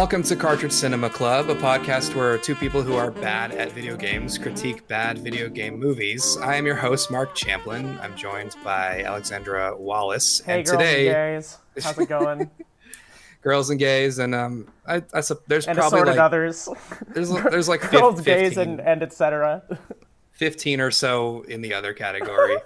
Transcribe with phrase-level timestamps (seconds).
[0.00, 3.98] Welcome to Cartridge Cinema Club, a podcast where two people who are bad at video
[3.98, 6.38] games critique bad video game movies.
[6.38, 7.98] I am your host, Mark Champlin.
[8.00, 10.40] I'm joined by Alexandra Wallace.
[10.40, 11.58] Hey, and girls today, and gays.
[11.84, 12.50] How's it going?
[13.42, 16.66] girls and gays, and um, I, I there's and probably like others.
[17.08, 19.62] there's there's like girls, 15, gays, and, and etc.
[20.32, 22.56] 15 or so in the other category.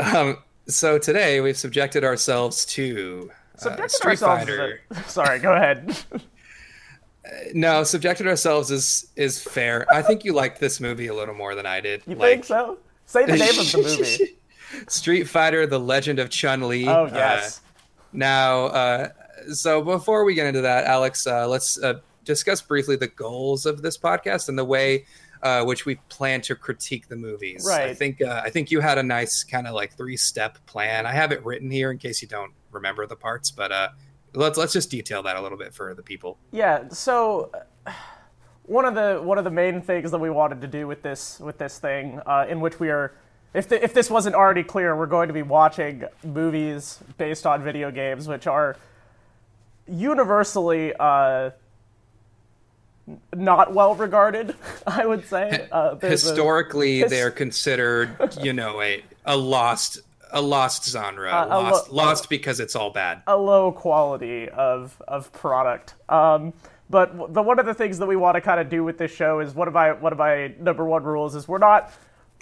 [0.00, 4.80] um, so today we've subjected ourselves to uh, Subjected Street ourselves Fighter.
[4.90, 5.96] a- Sorry, go ahead.
[7.54, 9.86] No, subjected ourselves is is fair.
[9.92, 12.02] I think you liked this movie a little more than I did.
[12.06, 12.78] You like, think so?
[13.06, 14.36] Say the name of the movie.
[14.88, 16.86] Street Fighter: The Legend of Chun Li.
[16.88, 17.60] Oh yes.
[18.12, 19.08] now, uh,
[19.52, 23.82] so before we get into that, Alex, uh, let's uh, discuss briefly the goals of
[23.82, 25.04] this podcast and the way
[25.42, 27.64] uh, which we plan to critique the movies.
[27.66, 27.88] Right.
[27.88, 31.06] I think uh, I think you had a nice kind of like three step plan.
[31.06, 33.88] I have it written here in case you don't remember the parts, but uh,
[34.34, 36.38] let's let's just detail that a little bit for the people.
[36.52, 36.88] Yeah.
[36.90, 37.50] So
[38.64, 41.40] one of the one of the main things that we wanted to do with this
[41.40, 43.14] with this thing, uh, in which we are,
[43.54, 47.62] if the, if this wasn't already clear, we're going to be watching movies based on
[47.62, 48.76] video games, which are
[49.86, 51.50] universally uh,
[53.34, 54.54] not well regarded.
[54.86, 60.00] I would say uh, there's a- Historically, they're considered, you know, a a lost
[60.32, 63.22] a lost genre, Uh, a lo- lost lost because it's all bad.
[63.26, 65.94] a low quality of of product.
[66.08, 66.52] Um,
[66.90, 69.10] but the one of the things that we want to kind of do with this
[69.10, 71.92] show is one of my one of my number one rules is we're not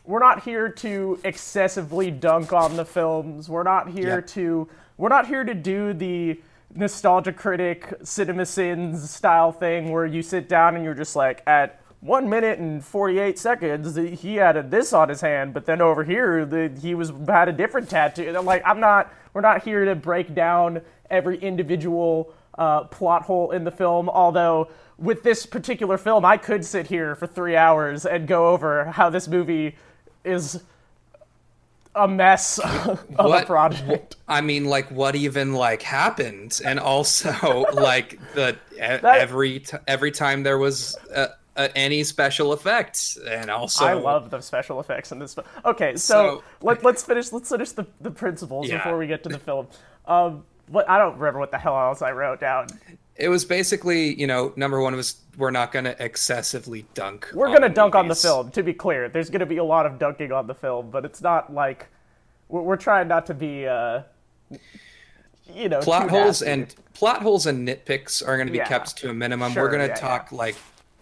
[0.05, 3.49] we're not here to excessively dunk on the films.
[3.49, 4.21] We're not here Yeah.
[4.35, 6.41] to we're not here to do the
[6.75, 11.81] nostalgia critic cinema sins style thing where you sit down and you're just like at
[12.01, 16.45] one minute and 48 seconds he had this on his hand but then over here
[16.45, 18.31] the, he was had a different tattoo.
[18.41, 23.65] Like i'm not we're not here to break down every individual uh, plot hole in
[23.65, 24.69] the film although
[24.99, 29.11] with this particular film i could sit here for three hours and go over how
[29.11, 29.77] this movie
[30.25, 30.63] is
[31.97, 34.17] a mess of a project.
[34.29, 40.11] I mean, like, what even like happened, and also like the e- every t- every
[40.13, 45.13] time there was uh, uh, any special effects, and also I love the special effects
[45.13, 45.47] in this film.
[45.65, 47.33] Okay, so, So- let, let's finish.
[47.33, 48.79] Let's finish the, the principles Yeah.
[48.79, 49.69] before we get to the film.
[50.07, 52.67] Um, what I don't remember what the hell else I wrote down.
[53.17, 57.29] It was basically, you know, number one was we're not going to excessively dunk.
[57.33, 58.51] We're gonna on dunk on the film.
[58.51, 61.23] To be clear, there's gonna be a lot of dunking on the film, but it's
[61.23, 61.87] not like
[62.49, 64.03] we're, we're trying not to be, uh,
[65.55, 66.51] you know, Plot holes nasty.
[66.51, 68.67] and plot holes and nitpicks are going to be Yeah.
[68.69, 69.53] kept to a minimum.
[69.53, 70.57] Sure, we're going to yeah, talk like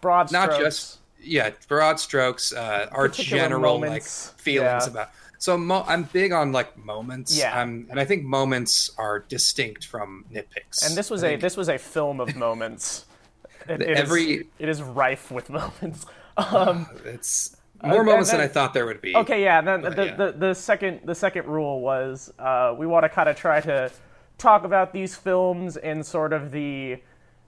[0.04, 0.64] broad not strokes.
[0.64, 4.90] just yeah broad strokes uh our Particular general moments, like feelings yeah.
[4.92, 7.60] about so mo- i'm big on like moments Yeah.
[7.60, 11.40] um, and i think moments are distinct from nitpicks And this was I a think
[11.42, 13.06] this was a film of moments.
[13.66, 16.04] It, it is- every- it is rife with moments.
[16.36, 19.60] Um, it's more moments than i thought there would be Okay, yeah.
[19.62, 20.16] Then But, the, yeah.
[20.16, 23.90] The, the second the second rule was uh, we want to kind of try to
[24.36, 26.98] talk about these films in sort of the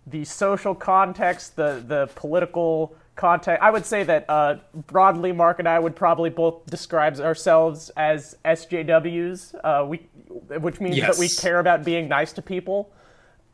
[0.06, 3.62] the social context, the the political context.
[3.62, 4.56] I would say that uh,
[4.87, 9.55] broadly, Mark and I would probably both describe ourselves as SJWs.
[9.65, 9.99] Uh, we,
[10.61, 12.93] which means that we care about being nice to people.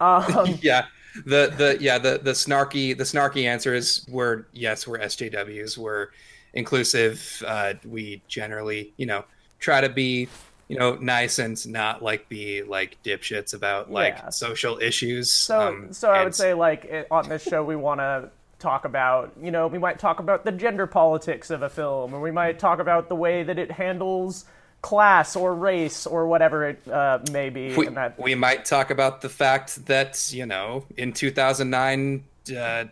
[0.01, 0.87] Um, yeah
[1.27, 6.09] the the yeah the the snarky the snarky answer is we're yes we're sjws we're
[6.55, 9.25] inclusive uh we generally you know
[9.59, 10.29] try to be
[10.73, 14.31] you know nice and not like be like dipshits about like Yeah.
[14.31, 18.01] social issues So, um, so I would say, like, it, on this show, we want
[18.01, 22.15] to talk about, you know, we might talk about the gender politics of a film,
[22.15, 24.45] or we might talk about the way that it handles
[24.81, 27.75] class or race or whatever it uh, may be.
[27.77, 32.25] we, and that, we might talk about the fact that you know in 2009
[32.57, 32.85] uh,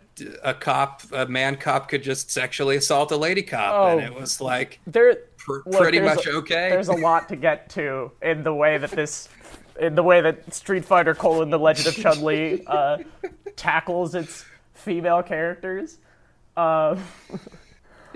[0.44, 3.98] a cop a man cop could just sexually assault a lady cop Oh.
[3.98, 7.36] and it was like there, pr- look, pretty much a- okay There's a lot to
[7.36, 9.28] get to in the way that this,
[9.80, 12.98] in the way that Street Fighter: colon, The Legend of Chun Li uh,
[13.56, 14.44] tackles its
[14.74, 15.98] female characters.
[16.56, 16.96] Uh,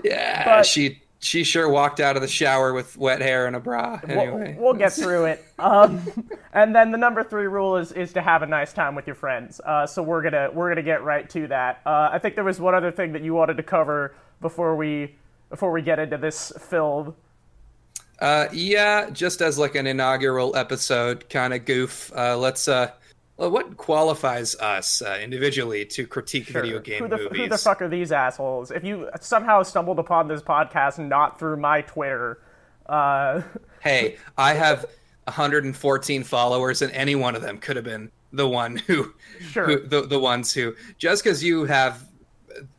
[0.03, 3.59] yeah but- she she sure walked out of the shower with wet hair and a
[3.59, 5.43] bra anyway We'll, we'll get through it.
[5.57, 6.01] Um,
[6.53, 9.15] and then the number three rule is is to have a nice time with your
[9.15, 9.61] friends.
[9.65, 11.79] Uh, so we're gonna we're gonna get right to that.
[11.85, 15.15] Uh, I think there was one other thing that you wanted to cover before we
[15.49, 17.15] before we get into this film.
[18.19, 22.89] uh yeah just as like an inaugural episode kind of goof uh let's uh
[23.37, 27.57] well, what qualifies us uh, individually to critique video game who the movies who the
[27.57, 28.71] fuck are these assholes?
[28.71, 32.39] If you somehow stumbled upon this podcast not through my Twitter,
[32.85, 33.41] uh,
[33.81, 34.85] hey, I have
[35.25, 39.65] 114 followers, and any one of them could have been the one who, Sure.
[39.65, 42.07] who the the ones who just because you have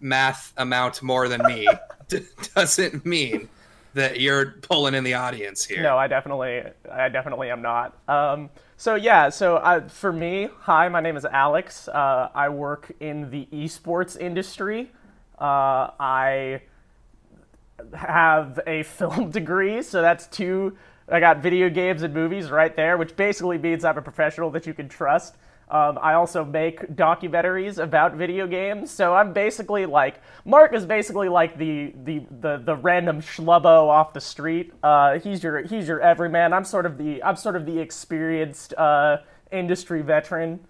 [0.01, 1.69] math amount more than me
[2.09, 2.21] d-
[2.55, 3.49] doesn't mean
[3.95, 5.83] that you're pulling in the audience here.
[5.83, 7.97] No, I definitely, I definitely am not.
[8.09, 11.89] Um, so yeah, so I, for me, hi, my name is Alex.
[11.89, 14.91] Uh, I work in the esports industry.
[15.39, 16.61] Uh, I
[17.95, 20.77] have a film degree, so that's two.
[21.09, 24.67] I got video games and movies right there, which basically means I'm a professional that
[24.67, 25.37] you can trust.
[25.69, 31.29] Um, I also make documentaries about video games, so I'm basically like Mark is basically
[31.29, 34.73] like the the the, the random schlubbo off the street.
[34.85, 36.53] Uh, he's your he's your everyman.
[36.53, 39.19] I'm sort of the I'm sort of the experienced uh,
[39.51, 40.61] industry veteran.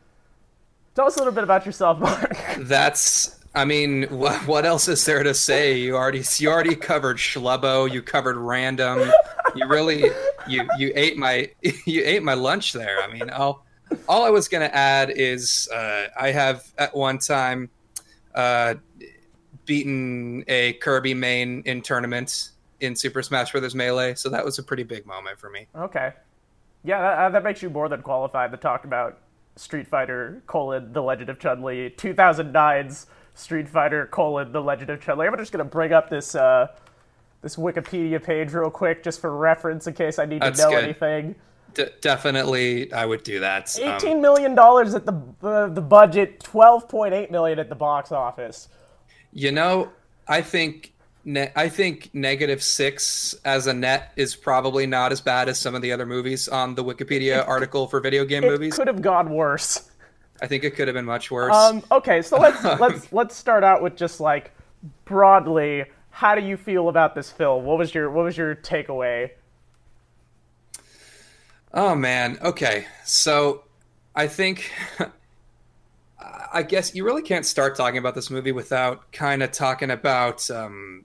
[0.95, 2.39] Tell us a little bit about yourself, Mark.
[2.61, 3.35] That's.
[3.55, 5.79] I mean, what, what else is there to say?
[5.79, 7.91] You already you already covered schlubbo.
[7.91, 9.11] You covered random.
[9.55, 10.11] You really
[10.49, 11.51] you you ate my
[11.85, 13.03] you ate my lunch there.
[13.03, 13.66] I mean, all
[14.09, 17.71] all I was gonna add is uh, I have at one time
[18.35, 18.75] uh,
[19.65, 23.75] beaten a Kirby main in tournaments in Super Smash Bros.
[23.75, 25.67] Melee, so that was a pretty big moment for me.
[25.75, 26.13] Okay.
[26.85, 29.19] Yeah, that, that makes you more than qualified to talk about
[29.57, 35.01] Street Fighter colon The Legend of Chun Li, 2009's Street Fighter colon The Legend of
[35.01, 35.27] Chun Li.
[35.27, 36.69] I'm just gonna bring up this uh,
[37.43, 40.71] this Wikipedia page real quick just for reference in case I need That's to know
[40.73, 40.85] good.
[40.85, 41.35] anything.
[41.77, 43.79] D- definitely, I would do that.
[43.81, 45.13] Um, Eighteen million dollars at the
[45.43, 48.69] uh, the budget, 12.8 million at the box office.
[49.33, 49.91] You know,
[50.27, 50.95] I think
[51.27, 55.75] ne- I think negative six as a net is probably not as bad as some
[55.75, 58.75] of the other movies on the Wikipedia article for video game It movies.
[58.75, 59.91] could have gone worse.
[60.41, 61.55] I think it could have been much worse.
[61.55, 64.53] Um, okay, so let's let's let's start out with just like
[65.05, 67.67] broadly, how do you feel about this film?
[67.67, 69.31] What was your what was your takeaway?
[71.77, 72.39] Oh man.
[72.43, 72.87] Okay.
[73.05, 73.63] So
[74.17, 74.73] I think
[76.53, 80.51] I guess you really can't start talking about this movie without kind of talking about
[80.51, 81.05] um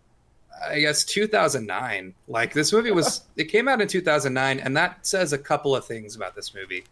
[0.67, 2.13] I guess 2009.
[2.27, 5.85] Like this movie was it came out in 2009 and that says a couple of
[5.85, 6.85] things about this movie.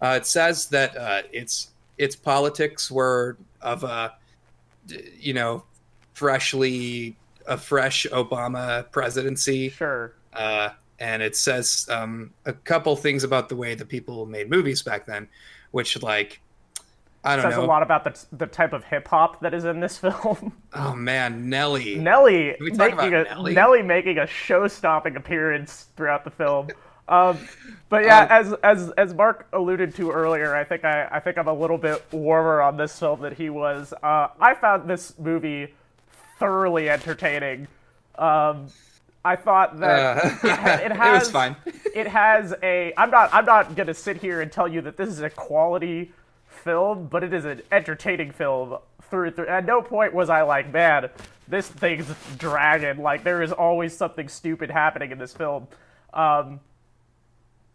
[0.00, 1.68] Uh, it says that uh, its
[1.98, 4.14] its politics were of a
[5.18, 5.62] you know
[6.14, 7.16] freshly
[7.46, 10.12] a fresh Obama presidency Sure.
[10.32, 14.82] uh, and it says um, a couple things about the way that people made movies
[14.82, 15.28] back then,
[15.70, 16.40] which like
[17.24, 17.64] I don't says know.
[17.64, 20.52] a lot about the the type of hip hop that is in this film.
[20.72, 21.96] Oh man, Nelly.
[21.96, 23.54] Nelly making a Nelly?
[23.54, 26.74] Nelly making a show-stopping appearance throughout the film.
[27.08, 27.48] Um,
[27.88, 31.38] but yeah, Um, as as as Mark alluded to earlier, I think I I think
[31.38, 33.92] I'm a little bit warmer on this film than he was.
[34.02, 35.74] Uh, I found this movie
[36.38, 37.68] thoroughly entertaining.
[38.16, 38.68] Um,
[39.26, 41.56] I thought that Uh, it, ha- it it has was fine.
[41.94, 45.08] it has a i'm not i'm not gonna sit here and tell you that this
[45.08, 46.12] is a quality
[46.48, 48.78] film but it is an entertaining film
[49.10, 51.10] through and through at no point was i like man
[51.48, 52.06] this thing's
[52.38, 55.68] dragging like there is always something stupid happening in this film
[56.14, 56.60] um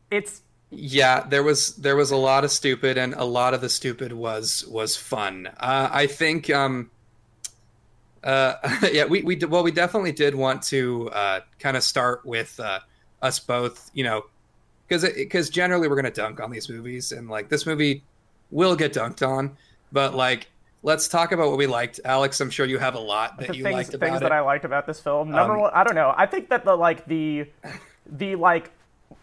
[0.09, 3.69] it's Yeah, there was there was a lot of stupid, and a lot of the
[3.69, 5.47] stupid was was fun.
[5.59, 6.49] Uh, I think.
[6.49, 6.89] Um,
[8.23, 8.55] uh,
[8.91, 12.79] yeah, we we well, we definitely did want to uh, kind of start with uh,
[13.21, 14.23] us both, you know,
[14.87, 18.03] because because generally we're gonna dunk on these movies, and like this movie
[18.51, 19.55] will get dunked on,
[19.91, 20.47] but like
[20.83, 21.99] let's talk about what we liked.
[22.05, 24.31] Alex, I'm sure you have a lot that the you things, liked things about that
[24.31, 24.33] it.
[24.33, 25.31] I liked about this film.
[25.31, 26.13] Number Um, one, I don't know.
[26.15, 27.47] I think that the like the
[28.05, 28.71] the like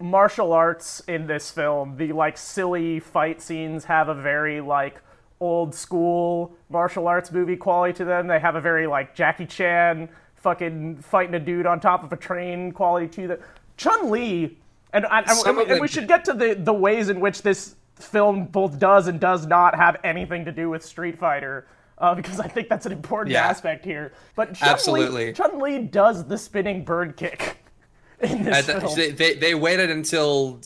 [0.00, 5.00] martial arts in this film, the like silly fight scenes have a very like
[5.40, 8.26] old school martial arts movie quality to them.
[8.26, 12.16] They have a very like Jackie Chan fucking fighting a dude on top of a
[12.16, 13.38] train quality to them.
[13.76, 14.57] Chun Li,
[14.92, 17.76] and, and, we- and them- we should get to the the ways in which this
[17.97, 21.66] film both does and does not have anything to do with Street Fighter.
[21.99, 23.47] Uh, because I think that's an important Yeah.
[23.47, 24.12] aspect here.
[24.37, 25.26] But Chun Absolutely.
[25.26, 27.57] Li, Chun Li does the spinning bird kick
[28.21, 28.95] in this At the- film.
[28.97, 30.61] they, they they waited until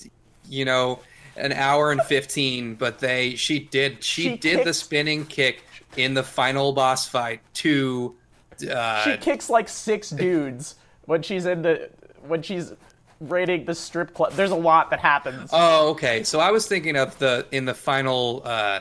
[0.48, 0.98] you know
[1.36, 5.64] an hour and 15 but they she did she, She did the spinning kick
[5.96, 8.14] in the final boss fight to
[8.70, 11.90] uh she kicks like six dudes when she's in the
[12.26, 12.72] when she's
[13.20, 14.32] raiding the strip club.
[14.32, 15.50] There's a lot that happens.
[15.52, 18.80] oh okay so i was thinking of the in the final uh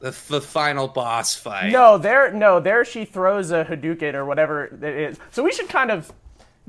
[0.00, 4.64] the, the final boss fight no, there no there she throws a Hadouken or whatever
[4.66, 5.18] it is.
[5.30, 6.12] So we should kind of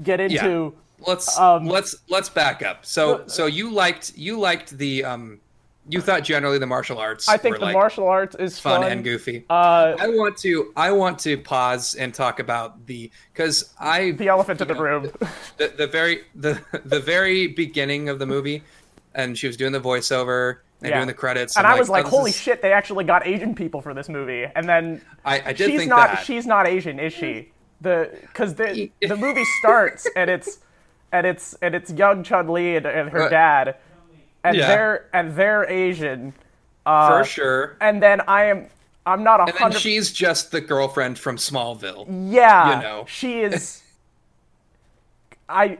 [0.01, 5.03] get into let's Um, let's let's back up so so you liked you liked the
[5.03, 5.39] um
[5.87, 8.91] you thought generally the martial arts I think the like martial arts is fun, fun,
[8.91, 13.73] and goofy Uh, I want to I want to pause and talk about the because
[13.79, 15.11] I the elephant in the know, room.
[15.57, 18.63] the, the very the the very beginning of the movie
[19.13, 20.95] and she was doing the voiceover and Yeah.
[20.97, 21.55] doing the credits.
[21.55, 23.93] and I'm I was like, oh, holy is- shit, they actually got Asian people for
[23.93, 24.45] this movie.
[24.55, 26.25] And then I, I did she's think not that.
[26.25, 27.51] she's not Asian, is she?
[27.81, 30.59] The because the the movie starts and it's
[31.11, 33.75] and it's and it's young Chun Li and, and her Uh, dad,
[34.43, 34.67] and yeah.
[34.67, 36.33] they're and they're Asian,
[36.85, 37.77] for sure.
[37.81, 38.67] and then I am
[39.05, 39.79] I'm not a And hundred.
[39.81, 42.07] she's just the girlfriend from Smallville.
[42.31, 43.05] Yeah, you know.
[43.07, 43.81] she is.
[45.47, 45.77] I.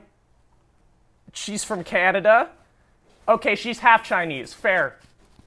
[1.34, 2.50] She's from Canada.
[3.28, 4.54] Okay, she's half Chinese.
[4.54, 4.98] Fair.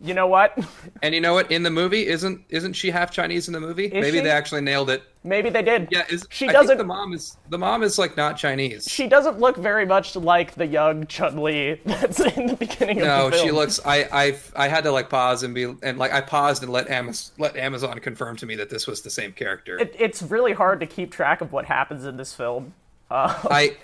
[0.01, 0.59] You know what?
[1.03, 1.51] And you know what?
[1.51, 3.89] In the movie, isn't isn't she half Chinese in the movie?
[3.93, 4.21] Maybe she?
[4.21, 5.03] they actually nailed it.
[5.25, 5.89] Maybe they did.
[5.91, 6.69] Yeah, is she I doesn't.
[6.69, 8.89] Think the mom is the mom is like not Chinese.
[8.89, 13.27] she doesn't look very much like the young Chun Li that's in the beginning no,
[13.27, 13.47] of the film.
[13.47, 13.81] No, she looks.
[13.85, 16.89] I I I had to like pause and be and like I paused and let
[16.89, 19.79] Amazon let Amazon confirm to me that this was the same character.
[19.79, 22.75] It, it's really hard to keep track of what happens in this film,
[23.11, 23.77] uh, I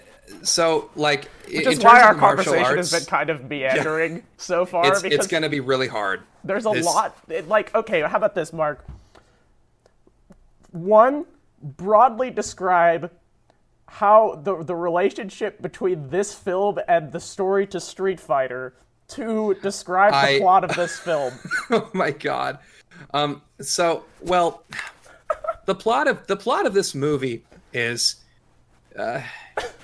[0.42, 4.86] so like which is why our conversation arts, has been kind of meandering so far.
[4.86, 6.22] It's because it's gonna be really hard.
[6.44, 7.16] There's a This- lot.
[7.28, 8.84] It, like, okay, how about this, Mark?
[10.74, 11.24] One,
[11.62, 13.10] broadly describe
[13.86, 18.74] how the the relationship between this film and the story to Street Fighter.
[19.06, 21.32] to describe the plot of this film.
[21.70, 22.58] oh my god.
[23.12, 23.42] Um.
[23.60, 24.64] So well,
[25.66, 28.16] the plot of the plot of this movie is
[28.98, 29.20] uh,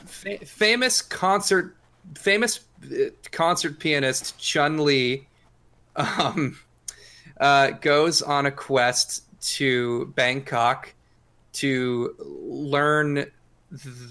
[0.05, 1.77] fa- famous concert
[2.17, 5.29] famous uh, concert pianist Chun Li
[5.95, 6.59] um,
[7.41, 10.93] uh, goes on a quest to Bangkok
[11.55, 13.27] to learn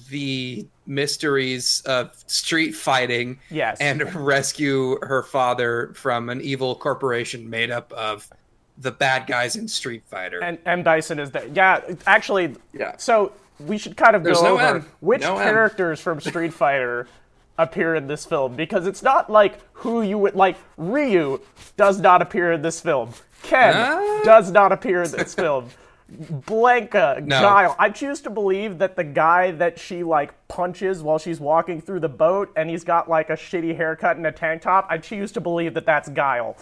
[0.09, 3.77] the mysteries of street fighting Yes.
[3.79, 8.29] and rescue her father from an evil corporation made up of
[8.77, 10.41] the bad guys in Street Fighter.
[10.41, 11.45] and M Bison is there.
[11.47, 12.55] Yeah, actually.
[12.73, 12.95] Yeah.
[12.97, 14.85] So we should kind of There's go no over M.
[15.01, 15.43] which No M.
[15.43, 17.05] characters from Street Fighter
[17.57, 20.55] appear in this film because it's not like who you would like.
[20.77, 21.41] Ryu
[21.75, 23.11] does not appear in this film.
[23.43, 24.21] Ken Ah.
[24.23, 25.69] does not appear in this film.
[26.11, 27.39] Blanka, No.
[27.41, 27.75] Guile.
[27.77, 31.99] I choose to believe that the guy that she like punches while she's walking through
[31.99, 34.87] the boat and he's got like a shitty haircut and a tank top.
[34.89, 36.57] I choose to believe that that's Guile.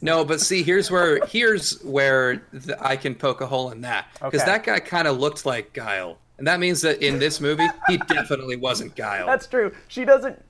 [0.00, 4.06] no, but see, here's where here's where the, I can poke a hole in that
[4.14, 4.50] because Okay.
[4.50, 7.98] that guy kind of looked like Guile, and that means that in this movie he
[7.98, 9.26] definitely wasn't Guile.
[9.26, 9.72] That's true.
[9.88, 10.42] She doesn't.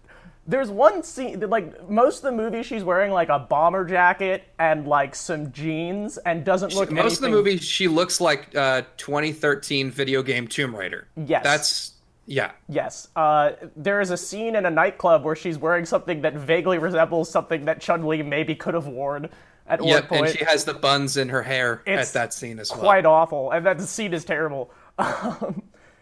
[0.49, 4.87] There's one scene, like most of the movie, she's wearing like a bomber jacket and
[4.89, 6.91] like some jeans, and doesn't look.
[6.91, 11.07] Most of the movie, she looks like uh, 2013 video game Tomb Raider.
[11.27, 11.45] Yes.
[11.45, 11.93] that's
[12.25, 12.53] yeah.
[12.67, 13.09] Yes.
[13.15, 17.31] Uh, there is a scene in a nightclub where she's wearing something that vaguely resembles
[17.31, 19.29] something that Chun Li maybe could have worn
[19.67, 20.27] at one Yep, point.
[20.29, 22.81] and she has the buns in her hair It's at that scene as well.
[22.81, 24.71] Quite awful, and that scene is terrible.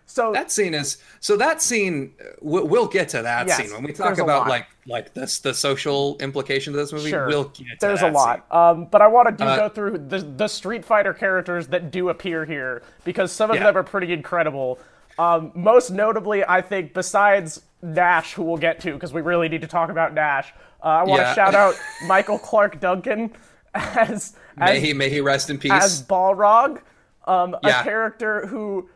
[0.08, 1.36] So That scene is so.
[1.36, 5.12] That scene, uh, we'll, get to that Yes, scene when we talk about like like
[5.14, 7.10] this the social implication of this movie.
[7.10, 7.26] Sure.
[7.26, 8.46] We'll get to There's a lot.
[8.52, 11.90] Um, but I want to do Uh, go through the, the Street Fighter characters that
[11.90, 13.64] do appear here because some of Yeah.
[13.64, 14.78] them are pretty incredible.
[15.18, 19.62] Um, most notably, I think, besides Nash, who we'll get to because we really need
[19.62, 20.52] to talk about Nash,
[20.84, 21.34] uh, I want to Yeah.
[21.34, 21.74] shout out
[22.06, 23.32] Michael Clarke Duncan
[23.74, 25.72] as May as, he may he rest in peace.
[25.72, 26.80] as Balrog,
[27.26, 27.80] um, Yeah.
[27.80, 28.88] a character who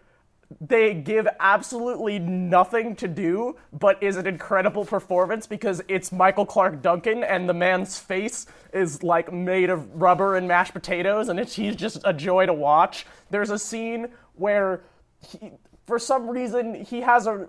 [0.61, 6.83] they give absolutely nothing to do, but is an incredible performance because it's Michael Clarke
[6.83, 11.55] Duncan and the man's face is like made of rubber and mashed potatoes, and it's,
[11.55, 13.07] he's just a joy to watch.
[13.31, 14.83] There's a scene where,
[15.21, 15.53] he,
[15.87, 17.49] for some reason, he has a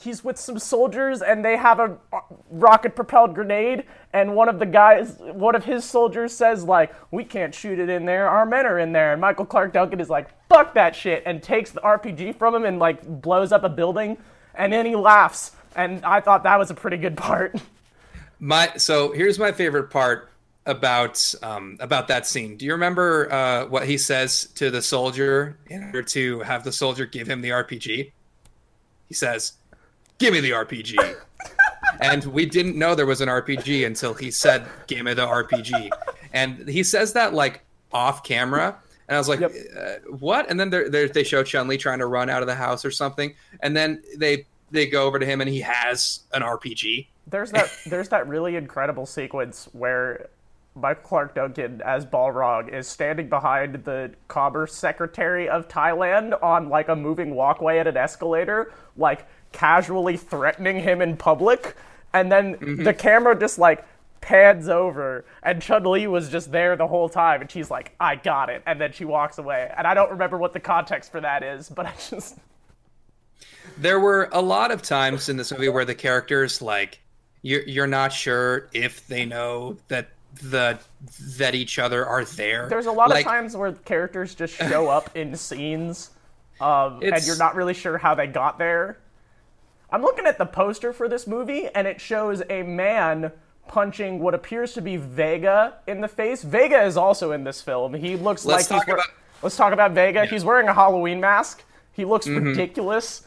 [0.00, 1.96] he's with some soldiers and they have a
[2.50, 7.24] rocket propelled grenade and one of the guys one of his soldiers says like we
[7.24, 8.28] can't shoot it in there.
[8.28, 9.12] Our men are in there.
[9.12, 12.64] And michael clarke duncan is like fuck that shit and takes the rpg from him
[12.64, 14.16] and like blows up a building.
[14.54, 15.52] And then he laughs.
[15.74, 17.60] And i thought that was a pretty good part.
[18.38, 20.28] My so here's my favorite part
[20.66, 22.56] about um, about that scene.
[22.56, 26.72] Do you remember uh, what he says to the soldier in order to have the
[26.72, 28.12] soldier give him the RPG?
[29.08, 29.52] He says,
[30.18, 30.96] "Give me the RPG."
[32.00, 35.90] and we didn't know there was an RPG until he said, "Give me the RPG."
[36.32, 38.76] And he says that like off camera,
[39.08, 39.52] and I was like, Yep.
[39.76, 42.48] uh, "What?" And then they're, they're, they show Chun Li trying to run out of
[42.48, 46.20] the house or something, and then they they go over to him and he has
[46.34, 47.06] an RPG.
[47.28, 50.28] there's that there's that really incredible sequence where
[50.76, 56.88] Michael Clarke Duncan as Balrog is standing behind the commerce secretary of Thailand on like
[56.88, 61.74] a moving walkway at an escalator, like casually threatening him in public,
[62.12, 62.84] and then mm-hmm.
[62.84, 63.84] the camera just like
[64.20, 68.16] pans over and Chun Li was just there the whole time and she's like, I
[68.16, 69.72] got it, and then she walks away.
[69.76, 72.38] And I don't remember what the context for that is, but I just
[73.78, 77.00] There were a lot of times in this movie where the characters like
[77.42, 80.08] you're you're not sure if they know that
[80.42, 80.78] the
[81.36, 82.68] that each other are there.
[82.68, 86.10] There's a lot Like, of times where characters just show up in scenes,
[86.60, 88.98] um, and you're not really sure how they got there.
[89.90, 93.30] I'm looking at the poster for this movie, and it shows a man
[93.68, 96.42] punching what appears to be Vega in the face.
[96.42, 97.94] Vega is also in this film.
[97.94, 99.06] He looks Let's like he's talk about-
[99.42, 100.24] Let's talk about Vega.
[100.24, 101.62] He's wearing a Halloween mask.
[101.92, 102.46] He looks Mm-hmm.
[102.46, 103.22] ridiculous.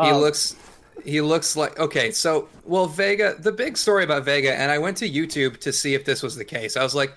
[0.00, 0.56] he Um, looks
[1.04, 4.96] he looks like okay so well vega the big story about vega and i went
[4.96, 6.76] to youtube to see if this was the case.
[6.76, 7.14] I was like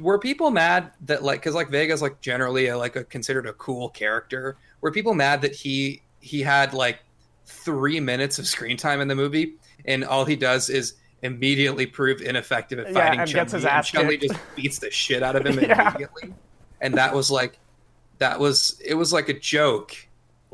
[0.00, 3.52] were people mad that like because like vega's like generally a, like a considered a
[3.54, 4.56] cool character.
[4.80, 7.00] Were people mad that he he had like
[7.44, 12.22] three minutes of screen time in the movie and all he does is immediately prove
[12.22, 15.36] ineffective at Yeah, fighting and gets his Chun-Li, and Chun-Li just beats the shit out
[15.36, 15.90] of him Yeah.
[15.90, 16.32] immediately.
[16.80, 17.58] And that was like
[18.18, 19.94] that was it was like a joke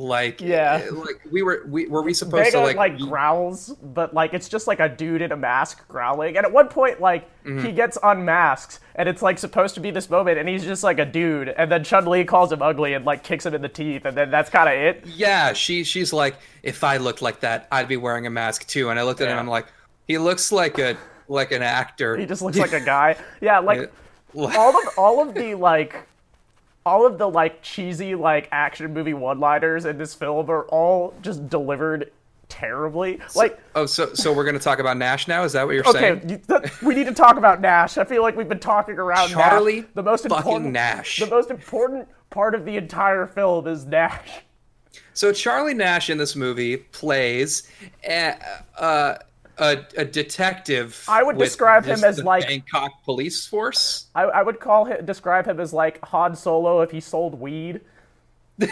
[0.00, 0.87] like Yeah.
[0.93, 4.49] like we were we were we supposed Vega to like, like, growls, but like it's
[4.49, 6.37] just like a dude in a mask growling.
[6.37, 7.64] And at one point, like Mm-hmm.
[7.64, 10.99] he gets unmasked, and it's like supposed to be this moment, and he's just like
[10.99, 11.49] a dude.
[11.49, 14.14] And then Chun Li calls him ugly and like kicks him in the teeth, and
[14.14, 15.07] then that's kind of it.
[15.07, 18.90] yeah she she's like if i looked like that i'd be wearing a mask too
[18.90, 19.33] and i looked at him Yeah.
[19.33, 19.67] and i'm like
[20.07, 20.97] he looks like a
[21.28, 23.17] like an actor He just looks like a guy.
[23.40, 23.90] Yeah, like
[24.37, 26.07] all of all of the like
[26.88, 31.49] all of the like cheesy like action movie one-liners in this film are all just
[31.49, 32.11] delivered
[32.49, 33.21] terribly.
[33.37, 35.99] Like oh so so we're gonna talk about nash now is that what you're Okay,
[36.00, 37.99] saying you, th- we need to talk about Nash.
[37.99, 39.90] I feel like we've been talking around Charlie Nash.
[39.95, 41.18] The most fucking important Nash.
[41.18, 44.40] The most important part of the entire film is Nash.
[45.12, 47.71] so charlie nash in this movie plays
[48.09, 48.35] a,
[48.78, 49.18] uh,
[49.59, 54.43] a, a detective I would describe him as the like- bangkok police force I, I
[54.43, 57.81] would call him, describe him as like Han Solo if he sold weed.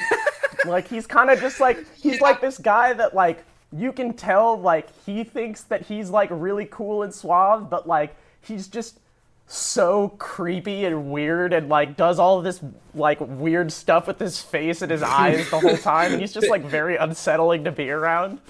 [0.66, 4.58] like he's kind of just like he's like this guy that like you can tell
[4.58, 8.98] like he thinks that he's like really cool and suave, but like he's just
[9.48, 12.60] so creepy and weird and like does all of this
[12.94, 16.48] like weird stuff with his face and his eyes the whole time and he's just
[16.48, 18.40] like very unsettling to be around.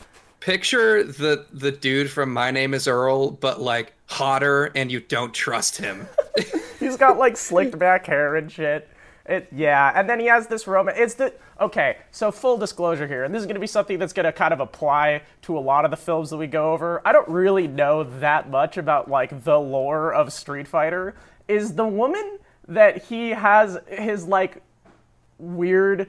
[0.46, 5.34] Picture the the dude from my name is earl but like hotter and you don't
[5.34, 6.06] trust him
[6.78, 8.88] He's got like slicked back hair and shit.
[9.24, 10.98] It yeah, and then he has this romance.
[11.00, 11.96] It's the okay.
[12.12, 14.52] So full disclosure here, and this is going to be something that's going to kind
[14.52, 17.02] of apply to a lot of the films that we go over.
[17.04, 21.16] I don't really know that much about like the lore of Street Fighter.
[21.48, 24.62] Is the woman that he has his like
[25.38, 26.08] weird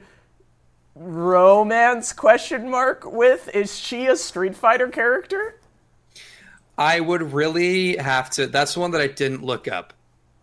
[0.98, 3.48] romance question mark with?
[3.54, 5.60] Is she a Street Fighter character?
[6.76, 8.46] I would really have to.
[8.46, 9.92] That's one that I didn't look up.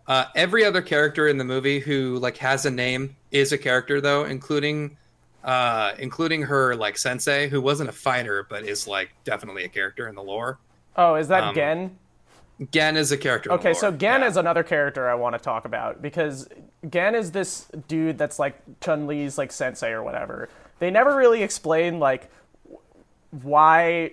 [0.06, 4.00] Uh, every other character in the movie who like has a name is a character
[4.00, 4.98] though, including
[5.44, 10.08] uh, including her like sensei, who wasn't a fighter but is like definitely a character
[10.08, 10.60] in the lore.
[10.96, 11.98] Oh, is that Um, Gen?
[12.72, 13.52] Gen is a character.
[13.52, 14.28] Okay, so Gen yeah.
[14.28, 16.48] is another character I want to talk about because
[16.88, 20.48] Gen is this dude that's like Chun Li's like sensei or whatever.
[20.78, 22.30] They never really explain like
[23.30, 24.12] why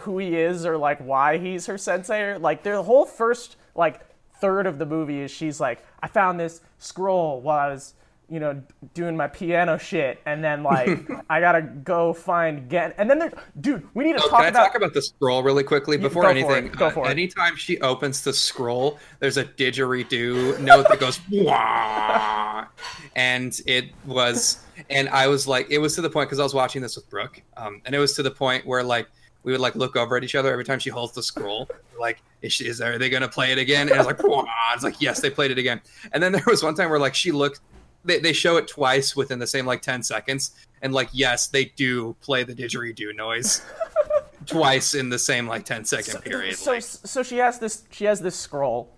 [0.00, 2.20] who he is or like why he's her sensei.
[2.20, 4.00] Or, like the whole first like
[4.40, 7.94] third of the movie is she's like, I found this scroll while I was
[8.34, 8.60] you know
[8.94, 12.92] doing my piano shit, and then like I gotta go find Gen.
[12.98, 14.64] And then there, dude, we need to Oh, talk can I about.
[14.66, 16.66] talk about the scroll really quickly before go for anything?
[16.66, 17.10] it, go uh, for it.
[17.10, 22.66] anytime she opens the scroll, there's a didgeridoo note that goes wah,
[23.14, 24.58] and it was,
[24.90, 27.08] and I was like, it was to the point because I was watching this with
[27.08, 29.06] Brooke, um, and it was to the point where like
[29.44, 31.68] we would like look over at each other every time she holds the scroll,
[32.00, 33.88] like, is, she, is are they gonna play it again?
[33.88, 35.80] And I was like, wah, it's like yes, they played it again.
[36.12, 37.60] And then there was one time where like she looked.
[38.04, 41.66] They, they show it twice within the same like 10 seconds and like yes they
[41.76, 43.62] do play the didgeridoo noise
[44.46, 46.56] twice in the same like 10 second period.
[46.56, 47.84] So, like, so she has this.
[47.90, 48.90] She has this scroll,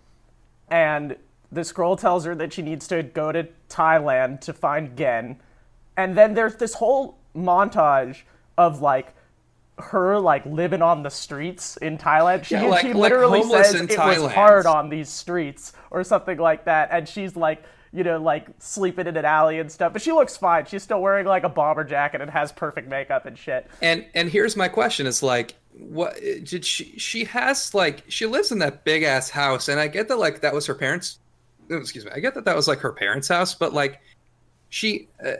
[0.68, 1.16] and
[1.52, 5.36] the scroll tells her that she needs to go to Thailand to find Gen,
[5.96, 8.22] and then there's this whole montage
[8.58, 9.14] of like
[9.78, 12.44] her like living on the streets in Thailand.
[12.44, 16.38] She, Yeah, like- she literally homeless says it was hard on these streets or something
[16.38, 17.62] like that, and she's like.
[17.92, 20.66] You know, like sleeping in an alley and stuff, but she looks fine.
[20.66, 23.66] She's still wearing like a bomber jacket and has perfect makeup and shit.
[23.80, 26.98] and and here's my question: Is like, what did she?
[26.98, 30.40] She has like she lives in that big ass house, and I get that like
[30.40, 31.18] that was her parents.
[31.70, 34.00] oh, Excuse me, I get that that was like her parents' house, but like
[34.68, 35.32] she, uh,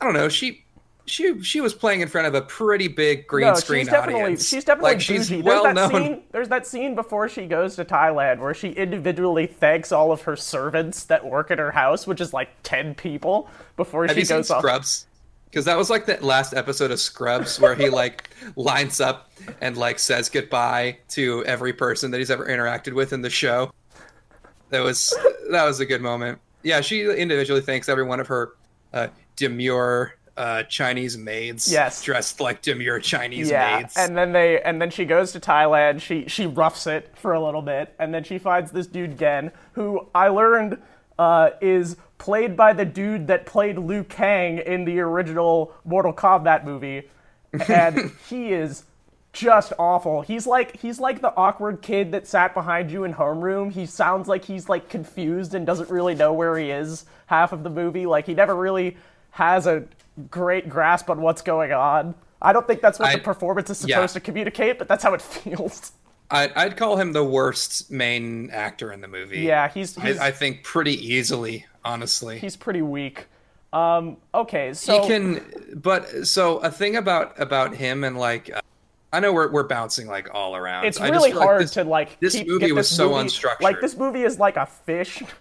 [0.00, 0.64] I don't know, she.
[1.10, 4.22] She, she was playing in front of a pretty big green no, screen she's definitely
[4.22, 4.48] audience.
[4.48, 5.42] she's definitely like she's bougie.
[5.42, 6.02] well there's that known.
[6.04, 6.22] scene.
[6.30, 10.36] There's that scene before she goes to Thailand where she individually thanks all of her
[10.36, 14.24] servants that work at her house, which is like ten people before Have she you
[14.24, 14.60] seen goes off.
[14.60, 15.06] Scrubs?
[15.46, 19.76] Because that was like that last episode of Scrubs where he like lines up and
[19.76, 23.72] like says goodbye to every person that he's ever interacted with in the show.
[24.68, 25.12] that was
[25.50, 26.38] that was a good moment.
[26.62, 28.52] Yeah, she individually thanks every one of her
[28.92, 31.70] uh, demure uh, Chinese maids.
[31.70, 32.02] Yes.
[32.02, 33.94] dressed like demure Chinese yeah, maids.
[33.98, 36.00] and then they and then she goes to Thailand.
[36.00, 39.52] She she roughs it for a little bit, and then she finds this dude Gen,
[39.72, 40.78] who I learned
[41.18, 46.64] uh, is played by the dude that played Liu Kang in the original Mortal Kombat
[46.64, 47.10] movie,
[47.68, 48.84] and he is
[49.34, 50.22] just awful.
[50.22, 53.70] He's like he's like the awkward kid that sat behind you in homeroom.
[53.70, 57.62] He sounds like he's like confused and doesn't really know where he is half of
[57.62, 58.06] the movie.
[58.06, 58.96] Like he never really
[59.32, 59.84] has a
[60.30, 62.14] great grasp on what's going on.
[62.42, 63.96] I don't think that's what I- the performance is yeah.
[63.96, 65.92] supposed to communicate, but that's how it feels.
[66.32, 69.40] I'd, I'd call him the worst main actor in the movie.
[69.40, 72.38] Yeah, he's he's, I, I think pretty easily, honestly.
[72.38, 73.26] he's pretty weak.
[73.72, 75.44] Um, okay, so he can,
[75.76, 78.60] but so a thing about about him and like, uh,
[79.12, 80.84] I know we're we're bouncing like all around.
[80.84, 82.20] it's I just really feel like hard this- to like.
[82.20, 83.60] this keep, movie get was this so unstructured.
[83.62, 85.22] Like this movie is like a fish.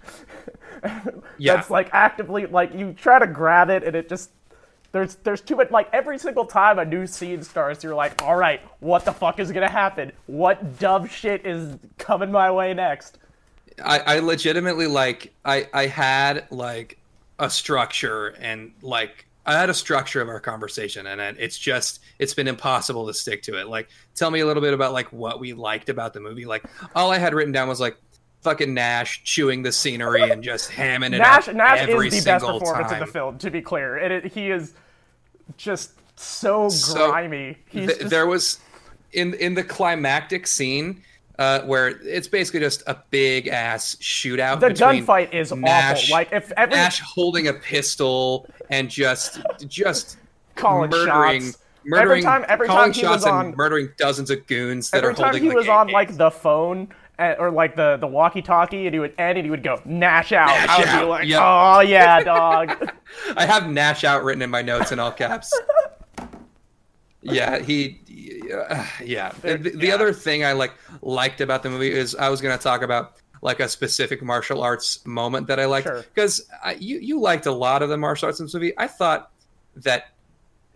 [1.38, 1.56] Yeah.
[1.56, 4.32] That's like actively like you try to grab it and it just
[4.92, 8.36] there's there's too much like every single time a new scene starts you're like all
[8.36, 13.20] right what the fuck is gonna happen what dumb shit is coming my way next
[13.84, 17.00] I, I legitimately like I I had like
[17.38, 22.34] a structure and like I had a structure of our conversation and it's just it's
[22.34, 23.68] been impossible to stick to it.
[23.68, 26.46] Like tell me a little bit about like what we liked about the movie.
[26.46, 27.98] Like all I had written down was like
[28.42, 32.32] fucking Nash chewing the scenery and just hamming it Nash up Nash every is the
[32.32, 32.94] best performance time.
[32.94, 34.74] in the film to be clear it, it- he is
[35.58, 38.60] just so, So, grimy Th- just, there was
[39.14, 41.02] in in the climactic scene
[41.38, 44.60] uh, where it's basically just a big ass shootout.
[44.60, 50.18] the gunfight is Nash, awful like if every Nash holding a pistol and just just
[50.56, 54.30] calling murdering shots murdering every time every time he shots was on and murdering dozens
[54.30, 57.98] of goons that every are time he was on like the phone or like the
[57.98, 61.02] the walkie-talkie and he would end and he would go Nash out Nash I would
[61.02, 61.42] be like yep.
[61.44, 62.92] oh yeah dog
[63.38, 65.52] I have Nash out written in my notes in all caps.
[67.22, 68.00] yeah, he
[68.54, 69.32] uh, yeah.
[69.42, 72.64] The, the other thing I like liked about the movie is I was going to
[72.64, 76.04] talk about like a specific martial arts moment that I liked Sure.
[76.14, 78.74] because you you liked a lot of the martial arts in this movie.
[78.78, 79.32] I thought
[79.78, 80.10] that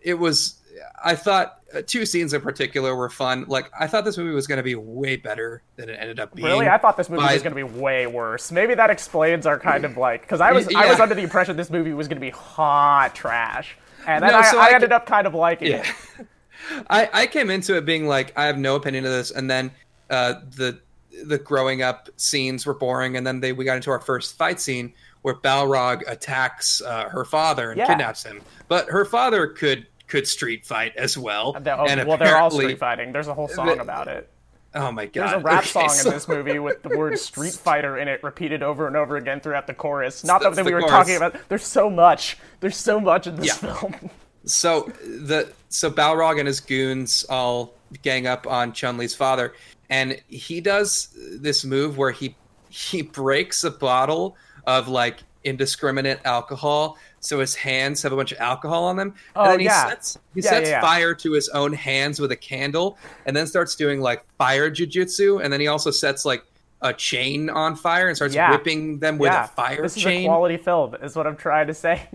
[0.00, 0.56] it was
[1.02, 3.44] I thought two scenes in particular were fun.
[3.48, 6.34] Like I thought this movie was going to be way better than it ended up
[6.34, 6.46] being.
[6.46, 8.50] Really, I thought this movie was going to be way worse.
[8.52, 11.56] Maybe that explains our kind of like because I was I was under the impression
[11.56, 14.74] this movie was going to be hot trash, and then No, I, so I I
[14.74, 15.90] ended c- up kind of liking Yeah.
[16.18, 16.26] it.
[16.88, 19.70] I, I came into it being like I have no opinion of this, and then
[20.10, 20.80] uh, the
[21.24, 24.60] the growing up scenes were boring, and then they we got into our first fight
[24.60, 27.86] scene where Balrog attacks uh, her father and Yeah.
[27.86, 31.54] kidnaps him, but her father could could street fight as well.
[31.56, 33.10] Oh, and well, they're all street fighting.
[33.12, 34.30] There's a whole song the- about it.
[34.76, 35.30] Oh my god!
[35.30, 38.06] There's a rap Okay, song so- in this movie with the word "Street Fighter" in
[38.06, 40.22] it, repeated over and over again throughout the chorus.
[40.24, 40.92] Not That's that we were chorus.
[40.92, 41.36] talking about.
[41.48, 42.36] There's so much.
[42.60, 43.74] There's so much in this Yeah.
[43.74, 44.10] film.
[44.46, 49.54] So the so Balrog and his goons all gang up on Chun Li's father,
[49.90, 51.08] and he does
[51.40, 52.36] this move where he
[52.68, 58.38] he breaks a bottle of like indiscriminate alcohol, so his hands have a bunch of
[58.40, 59.88] alcohol on them, Oh, and then he yeah.
[59.88, 63.46] sets he Yeah, sets yeah, fire to his own hands with a candle, and then
[63.46, 66.44] starts doing like fire jujitsu, and then he also sets like
[66.82, 70.20] a chain on fire and starts whipping them with a fire this chain.
[70.20, 72.08] is a quality film, is what I'm trying to say.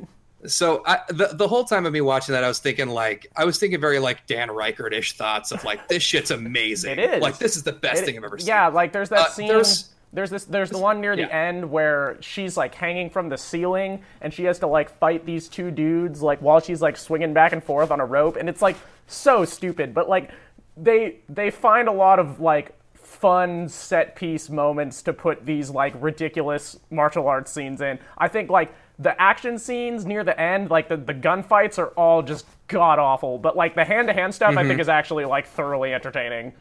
[0.45, 3.43] So I, the the whole time of me watching that, I was thinking like I
[3.45, 6.97] was thinking very like Dan Reichert ish thoughts of like this shit's amazing.
[6.97, 7.21] It is.
[7.21, 8.47] like this is the best It- thing I've ever seen.
[8.47, 9.47] Yeah, like there's that Uh, scene.
[9.49, 10.45] there's- There's, this.
[10.45, 11.47] There's the one near the yeah.
[11.49, 15.47] end where she's like hanging from the ceiling, and she has to like fight these
[15.47, 18.61] two dudes like while she's like swinging back and forth on a rope, and it's
[18.61, 18.75] like
[19.07, 19.93] so stupid.
[19.93, 20.31] But like
[20.75, 25.93] they they find a lot of like fun set piece moments to put these like
[26.01, 27.99] ridiculous martial arts scenes in.
[28.17, 32.21] I think like the action scenes near the end, like the, the gunfights are all
[32.21, 34.67] just god awful, but like the hand to hand stuff I Mm-hmm.
[34.69, 36.53] think is actually like thoroughly entertaining.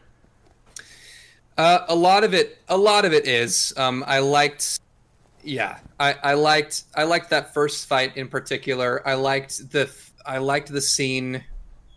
[1.59, 3.75] Uh, a lot of it, a lot of it is.
[3.77, 4.79] Um, I liked,
[5.42, 9.07] yeah, I, I liked, I liked that first fight in particular.
[9.07, 9.90] I liked the,
[10.25, 11.42] I liked the scene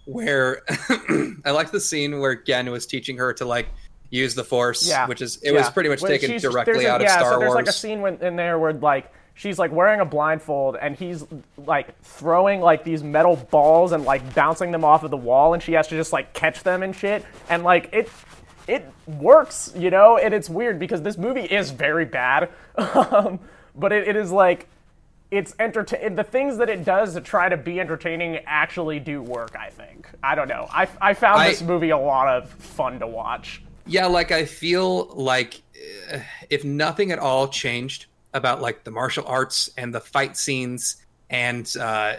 [0.05, 0.63] where,
[1.45, 3.67] I liked the scene where Gen was teaching her to like
[4.09, 6.89] use the Force, Yeah, which is it was pretty much When taken directly there's a-
[6.91, 7.55] out of yeah, Star so there's Wars.
[7.55, 11.23] like a scene when, in there where like she's like wearing a blindfold and he's
[11.57, 15.63] like throwing like these metal balls and like bouncing them off of the wall and
[15.63, 18.09] she has to just like catch them and shit and like it
[18.67, 23.39] it works, you know, and it's weird because this movie is very bad, um,
[23.75, 24.67] but it, it is like
[25.29, 26.15] it's entertain.
[26.15, 29.55] The things that it does to try to be entertaining actually do work.
[29.57, 30.07] I think.
[30.23, 30.67] I don't know.
[30.71, 33.61] I I found I- this movie a lot of fun to watch.
[33.85, 35.61] yeah, like I feel like
[36.13, 36.19] uh,
[36.49, 40.97] if nothing at all changed about like the martial arts and the fight scenes
[41.31, 42.17] and uh,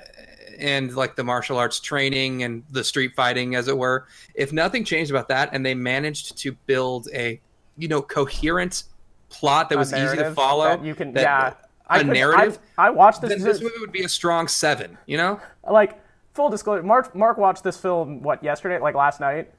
[0.59, 4.85] and like the martial arts training and the street fighting, as it were, if nothing
[4.85, 7.41] changed about that, and they managed to build a
[7.77, 8.85] you know coherent
[9.29, 11.53] plot that A was easy to follow, that you can that- yeah.
[11.89, 13.31] a could- narrative, I, I watched this.
[13.31, 14.99] then this movie would be a strong seven.
[15.07, 15.41] You know?
[15.71, 16.01] like
[16.35, 16.83] full disclosure.
[16.83, 19.53] Mark Mark watched this film what yesterday, like last night.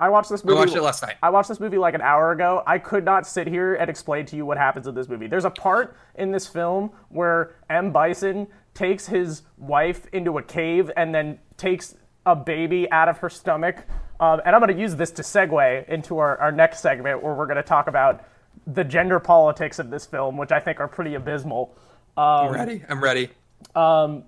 [0.00, 0.58] I watched this I movie.
[0.58, 1.14] watched it last night.
[1.22, 2.64] I watched this movie like an hour ago.
[2.66, 5.28] I could not sit here and explain to you what happens in this movie.
[5.28, 7.92] There's a part in this film where M.
[7.92, 11.94] Bison takes his wife into a cave and then takes
[12.26, 13.84] a baby out of her stomach.
[14.20, 17.34] Um, and I'm going to use this to segue into our, our next segment where
[17.34, 18.24] we're going to talk about
[18.66, 21.74] the gender politics of this film, which I think are pretty abysmal.
[22.22, 22.84] I'm ready.
[22.88, 23.30] I'm ready.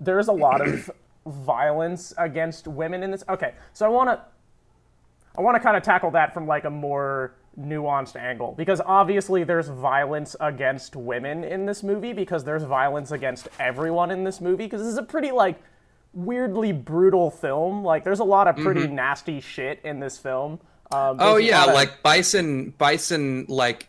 [0.01, 0.91] There's a lot of
[1.25, 3.23] violence against women in this.
[3.29, 4.21] Okay, so I want to
[5.37, 9.43] I want to kind of tackle that from like a more nuanced angle because obviously
[9.45, 14.65] there's violence against women in this movie because there's violence against everyone in this movie
[14.65, 15.61] because this is a pretty like
[16.13, 17.83] weirdly brutal film.
[17.83, 20.59] Like there's a lot of pretty nasty shit in this film.
[20.91, 22.71] Um, Oh yeah, of- like Bison.
[22.77, 23.87] Bison like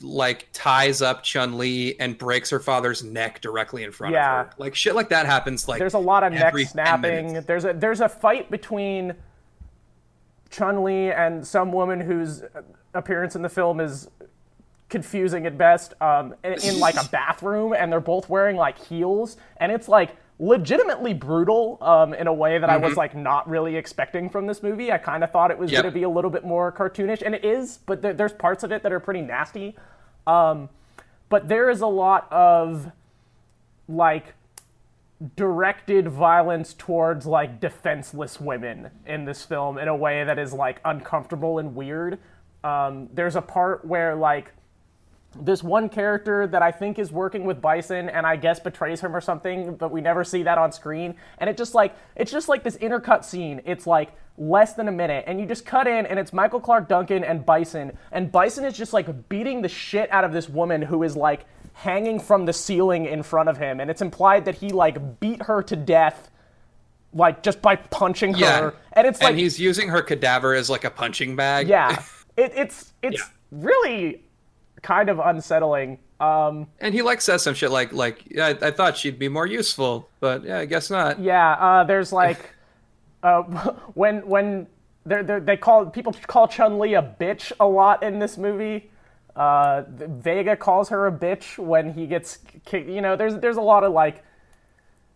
[0.00, 4.40] like ties up Chun Li and breaks her father's neck directly in front Yeah.
[4.40, 4.52] of her.
[4.58, 5.68] Like shit like that happens.
[5.68, 7.32] Like there's a lot of neck every 10 snapping.
[7.46, 9.14] There's a there's a fight between
[10.50, 12.42] Chun Li and some woman whose
[12.94, 14.08] appearance in the film is
[14.88, 15.94] confusing at best.
[16.00, 20.16] Um, in, in like a bathroom, and they're both wearing like heels, and it's like
[20.40, 24.62] legitimately brutal um, in a way that I was like not really expecting from this
[24.64, 24.90] movie.
[24.90, 25.82] I kind of thought it was Yep.
[25.82, 28.64] going to be a little bit more cartoonish, and it is, but there, there's parts
[28.64, 29.76] of it that are pretty nasty.
[30.26, 30.68] Um,
[31.28, 32.90] but there is a lot of
[33.88, 34.34] like
[35.36, 40.80] directed violence towards like defenseless women in this film in a way that is like
[40.84, 42.18] uncomfortable and weird.
[42.64, 44.52] Um, there's a part where like
[45.40, 49.14] this one character that I think is working with Bison and I guess betrays him
[49.14, 51.14] or something, but we never see that on screen.
[51.38, 53.60] And it just like it's just like this intercut scene.
[53.64, 56.88] It's like less than a minute, and you just cut in, and it's Michael Clarke
[56.88, 60.82] Duncan and Bison, and Bison is just like beating the shit out of this woman
[60.82, 64.56] who is like hanging from the ceiling in front of him, and it's implied that
[64.56, 66.30] he like beat her to death.
[67.12, 70.68] Like just by punching Yeah, her, and it's like and he's using her cadaver as
[70.68, 71.68] like a punching bag.
[71.68, 72.02] yeah,
[72.36, 73.24] it, it's it's Yeah.
[73.50, 74.22] really
[74.82, 75.98] kind of unsettling.
[76.20, 79.46] Um, and he like says some shit like like I, I thought she'd be more
[79.46, 81.18] useful, but yeah, I guess not.
[81.18, 82.54] Yeah, uh, there's like
[83.22, 83.42] uh,
[83.94, 84.66] when when
[85.06, 88.90] they're, they're, they call people call Chun Li a bitch a lot in this movie.
[89.36, 92.88] Uh, Vega calls her a bitch when he gets kicked.
[92.88, 94.22] You know, there's there's a lot of like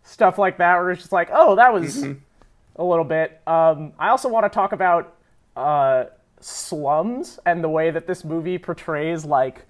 [0.03, 3.41] stuff like that where it's just like, oh, that was a little bit.
[3.47, 5.15] Um, I also want to talk about
[5.55, 6.05] uh,
[6.39, 9.65] slums and the way that this movie portrays like.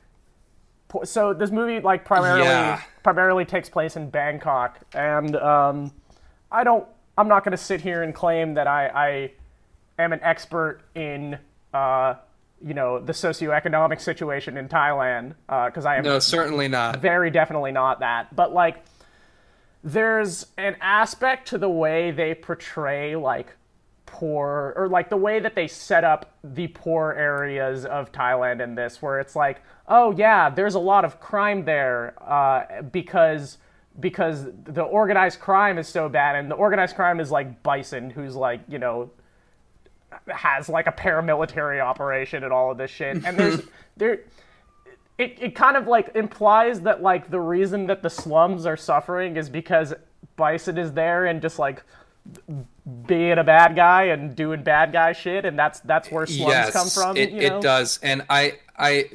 [0.88, 2.82] po- So this movie like primarily Yeah.
[3.04, 5.92] primarily takes place in Bangkok, and um,
[6.52, 6.88] I don't.
[7.18, 9.32] I'm not going to sit here and claim that I, I
[10.02, 11.38] am an expert in,
[11.74, 12.14] uh,
[12.66, 16.98] you know, the socioeconomic situation in Thailand, because I am No, certainly not.
[17.02, 18.34] very definitely not that.
[18.34, 18.86] But like,
[19.84, 23.56] there's an aspect to the way they portray like
[24.12, 28.74] poor or like the way that they set up the poor areas of Thailand in
[28.74, 33.60] this, where it's like, oh yeah, there's a lot of crime there uh, because
[34.00, 38.36] because the organized crime is so bad, and the organized crime is like Bison, who's
[38.36, 39.12] like you know
[40.28, 43.62] has like a paramilitary operation and all of this shit, and there's
[43.98, 44.22] there
[45.20, 49.38] it, it kind of like implies that like the reason that the slums are suffering
[49.38, 49.94] is because
[50.36, 51.84] Bison is there and just like
[53.08, 56.74] being a bad guy and doing bad guy shit, and that's that's where slums yes,
[56.74, 57.18] come from.
[57.18, 57.58] It, you know?
[57.58, 59.10] it does, and I, I,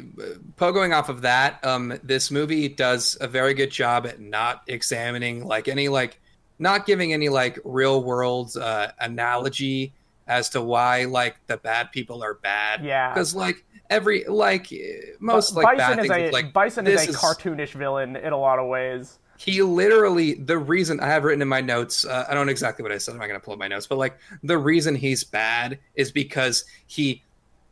[0.57, 5.45] pogoing off of that, um, this movie does a very good job at not examining
[5.45, 6.21] like any like,
[6.59, 9.93] not giving any like real world uh, analogy
[10.27, 12.85] as to why like the bad people are bad.
[12.85, 13.13] Yeah.
[13.13, 14.73] because like every like
[15.21, 18.39] most like Bison bad is things, a like Bison is a cartoonish villain in a
[18.39, 19.19] lot of ways.
[19.37, 22.83] He literally the reason i have written in my notes uh, i don't know exactly
[22.83, 24.95] what i said i'm not going to pull up my notes but like the reason
[24.95, 27.23] he's bad is because he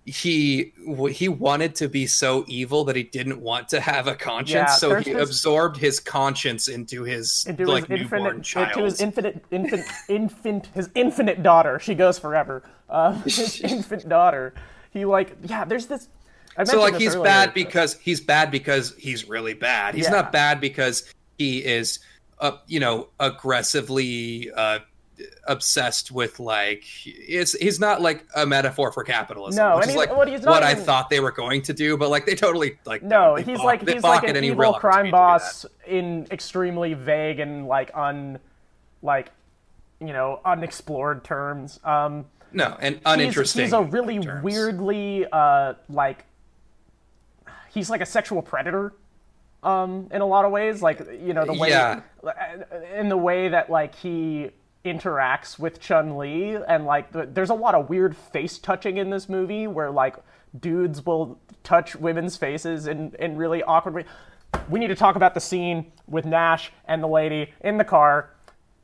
[0.04, 0.72] he
[1.10, 4.66] he wanted to be so evil that he didn't want to have a conscience Yeah,
[4.74, 8.84] so he this- absorbed his conscience into his Into like his newborn infinite, child into
[8.84, 11.78] his infinite, infant, infant, his infinite daughter.
[11.78, 12.64] She goes forever.
[12.90, 14.54] Uh, his infant daughter.
[14.90, 15.64] He like, yeah.
[15.64, 16.08] There's this.
[16.56, 19.94] I so like he's earlier, bad because he's bad because he's really bad.
[19.94, 20.10] He's Yeah.
[20.10, 21.04] not bad because
[21.38, 21.98] he is
[22.38, 24.78] uh you know aggressively uh
[25.46, 29.94] obsessed with like it's he's not like a metaphor for capitalism No, which and is
[29.94, 32.10] he's- like well, he's not what i even- thought they were going to do but
[32.10, 35.04] like they totally like No, he's balk- like he's like an real evil crime opportunity
[35.04, 35.10] to do that.
[35.12, 38.38] boss in extremely vague and like un
[39.02, 39.30] like
[40.00, 41.78] you know unexplored terms.
[41.84, 44.42] Um, no and he's, uninteresting he's a really terms.
[44.42, 46.24] weirdly uh like
[47.72, 48.92] he's like a sexual predator
[49.62, 52.00] um in a lot of ways like you know the way Yeah.
[52.96, 54.50] in the way that like he
[54.84, 59.10] interacts with Chun Li and like the, there's a lot of weird face touching in
[59.10, 60.16] this movie where like
[60.58, 64.04] dudes will touch women's faces in in really awkward ways.
[64.68, 68.30] We need to talk about the scene with Nash and the lady in the car.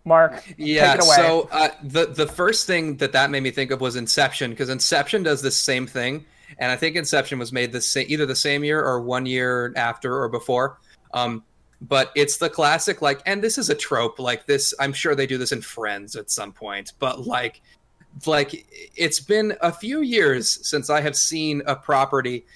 [0.05, 0.93] Mark, Yeah.
[0.95, 1.17] take it away.
[1.17, 4.71] So uh, the the first thing that that made me think of was Inception because
[4.71, 6.25] Inception does the same thing,
[6.59, 9.73] and I think Inception was made the same either the same year or one year
[9.77, 10.79] after or before.
[11.13, 11.45] Um,
[11.81, 14.75] but it's the classic like, and this is a trope like this.
[14.81, 17.61] I'm sure they do this in Friends at some point, but like.
[18.27, 22.47] Like it's been a few years since I have seen a property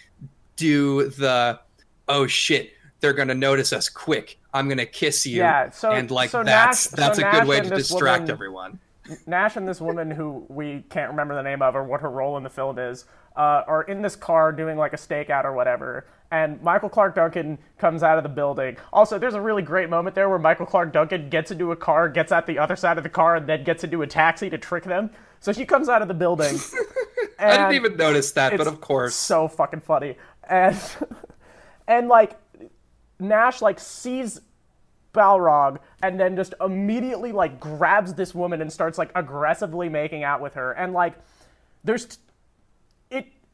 [0.56, 1.60] do the
[2.08, 6.30] oh shit they're gonna notice us quick I'm gonna kiss you Yeah, so- and like
[6.30, 8.80] so that's Nash- that's so a good Nash way to distract woman- everyone
[9.26, 12.36] Nash and this woman who we can't remember the name of or what her role
[12.38, 13.04] in the film is
[13.36, 16.06] uh, are in this car doing like a stakeout or whatever.
[16.30, 18.78] And Michael Clarke Duncan comes out of the building.
[18.90, 22.08] Also, there's a really great moment there where Michael Clarke Duncan gets into a car,
[22.08, 24.56] gets out the other side of the car, and then gets into a taxi to
[24.56, 25.10] trick them.
[25.40, 26.58] So she comes out of the building.
[27.38, 30.16] I didn't even notice that but of course so fucking funny
[30.48, 30.78] and
[31.88, 32.38] and like
[33.18, 34.40] nash like sees
[35.12, 40.40] balrog and then just immediately like grabs this woman and starts like aggressively making out
[40.40, 41.14] with her and like
[41.84, 42.18] there's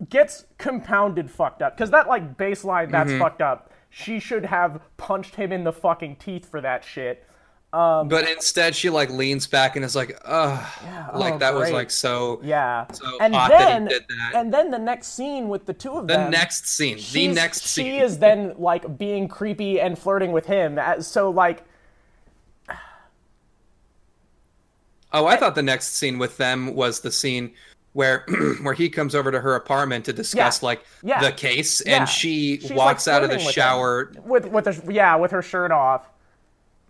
[0.09, 3.21] gets compounded fucked up because that like baseline that's Mm-hmm.
[3.21, 7.25] fucked up she should have punched him in the fucking teeth for that shit
[7.73, 10.65] but instead she like leans back and is like ugh
[11.15, 14.33] like oh, that was like so yeah So and hot that he then did that.
[14.37, 17.29] and then the next scene with the two of the them The next scene the
[17.29, 20.79] next scene She is then like being creepy and flirting with him.
[21.03, 21.65] So like,
[25.13, 27.53] oh I thought the next scene with them was the scene
[27.93, 28.25] where
[28.63, 30.67] where he comes over to her apartment to discuss Yeah.
[30.67, 31.21] like Yeah.
[31.21, 34.23] the case yeah, and she she's, walks like, out of the with shower him.
[34.27, 36.09] with with her yeah with her shirt off,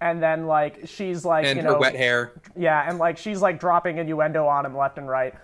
[0.01, 3.59] and then like she's like and you her wet hair yeah, and like she's like
[3.61, 5.35] dropping innuendo on him left and right.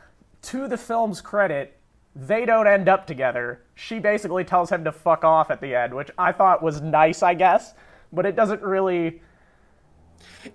[0.43, 1.79] To the film's credit,
[2.15, 3.63] they don't end up together.
[3.75, 7.23] She basically tells him to fuck off at the end, which I thought was nice,
[7.23, 7.73] I guess,
[8.13, 9.23] but it doesn't really.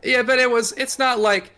[0.03, 0.71] Yeah, but it was.
[0.73, 1.51] It's not like.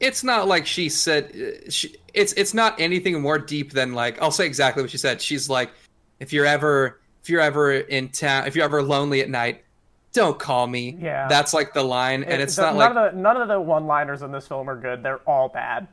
[0.00, 1.32] It's not like she said.
[1.34, 4.20] uh, She, it's it's not anything more deep than like.
[4.22, 5.20] I'll say exactly what she said.
[5.20, 5.70] She's like,
[6.20, 9.64] if you're ever if you're ever in town, if you're ever lonely at night,
[10.12, 10.96] don't call me.
[11.00, 11.28] Yeah.
[11.28, 13.60] that's like the line, and it's the- not like none of the none of the
[13.60, 15.02] one-liners in this film are good.
[15.02, 15.86] They're all bad.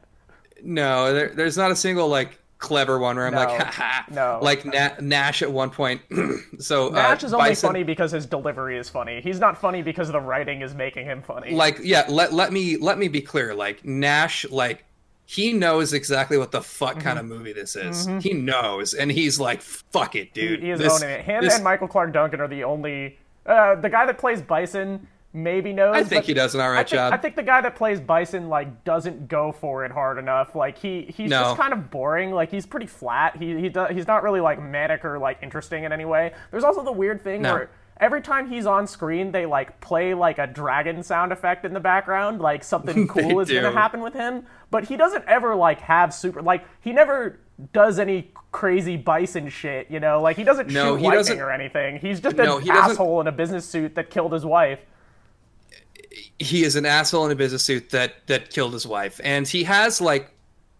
[0.63, 1.13] no.
[1.13, 4.06] There, there's not a single like clever one where I'm like, No, ha ha.
[4.10, 4.39] no.
[4.41, 6.02] Like Na- Nash at one point.
[6.60, 9.22] so Nash uh, is only Bison- funny because his delivery is funny.
[9.22, 11.52] He's not funny because the writing is making him funny.
[11.52, 14.86] like yeah let, let me let me be clear like nash like
[15.28, 17.32] he knows exactly what the fuck kind Mm-hmm.
[17.32, 20.94] of movie this is he knows and he's like fuck it dude he is This-
[21.02, 21.22] owning it.
[21.26, 23.18] Him this- and Michael Clarke Duncan are the only.
[23.46, 25.95] Uh, the guy that plays Bison maybe knows.
[25.95, 28.00] i think he does an all I think, job I think the guy that plays
[28.00, 30.56] Bison like doesn't go for it hard enough.
[30.56, 31.41] Like he he's No.
[31.43, 32.32] just kind of boring.
[32.32, 33.36] Like he's pretty flat.
[33.38, 36.34] He he does, he's not really like manic or like interesting in any way.
[36.52, 37.54] There's also the weird thing No.
[37.54, 37.69] where
[38.00, 41.80] every time he's on screen, they like play like a dragon sound effect in the
[41.80, 44.45] background, like something cool is gonna happen with him.
[44.71, 47.39] But he doesn't ever like have super like he never
[47.74, 50.21] does any crazy bison shit, you know?
[50.21, 52.00] Like he doesn't No, shoot he lightning doesn't- or anything.
[52.00, 54.80] He's just an No, asshole in a business suit that killed his wife.
[56.39, 59.63] He is an asshole in a business suit that that killed his wife and he
[59.63, 60.32] has like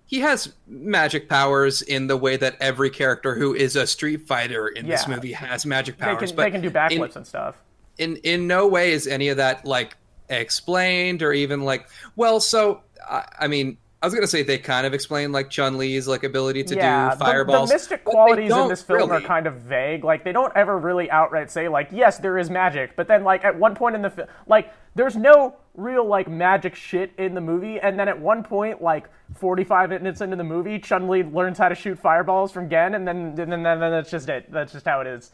[0.08, 4.68] he has magic powers in the way that every character who is a street fighter
[4.68, 7.26] in this movie has magic They powers can but they can do in- backflips and
[7.26, 7.56] stuff.
[7.98, 9.96] in in no way is any of that like
[10.30, 14.86] explained or even like well so I, I mean i was gonna say they kind
[14.86, 18.68] of explain like chun li's like ability to yeah, do fireballs The, mystic qualities in
[18.68, 20.04] this film are kind of vague.
[20.04, 23.44] Like they don't ever really outright say like, yes, there is magic, but then like
[23.46, 27.42] at one point in the film, like there's no real like magic shit in the
[27.42, 31.58] movie, and then at one point, like 45 minutes into the movie, Chun Li learns
[31.58, 34.52] how to shoot fireballs from Gen, and then and then, then, that's just it.
[34.52, 35.32] That's just how it is.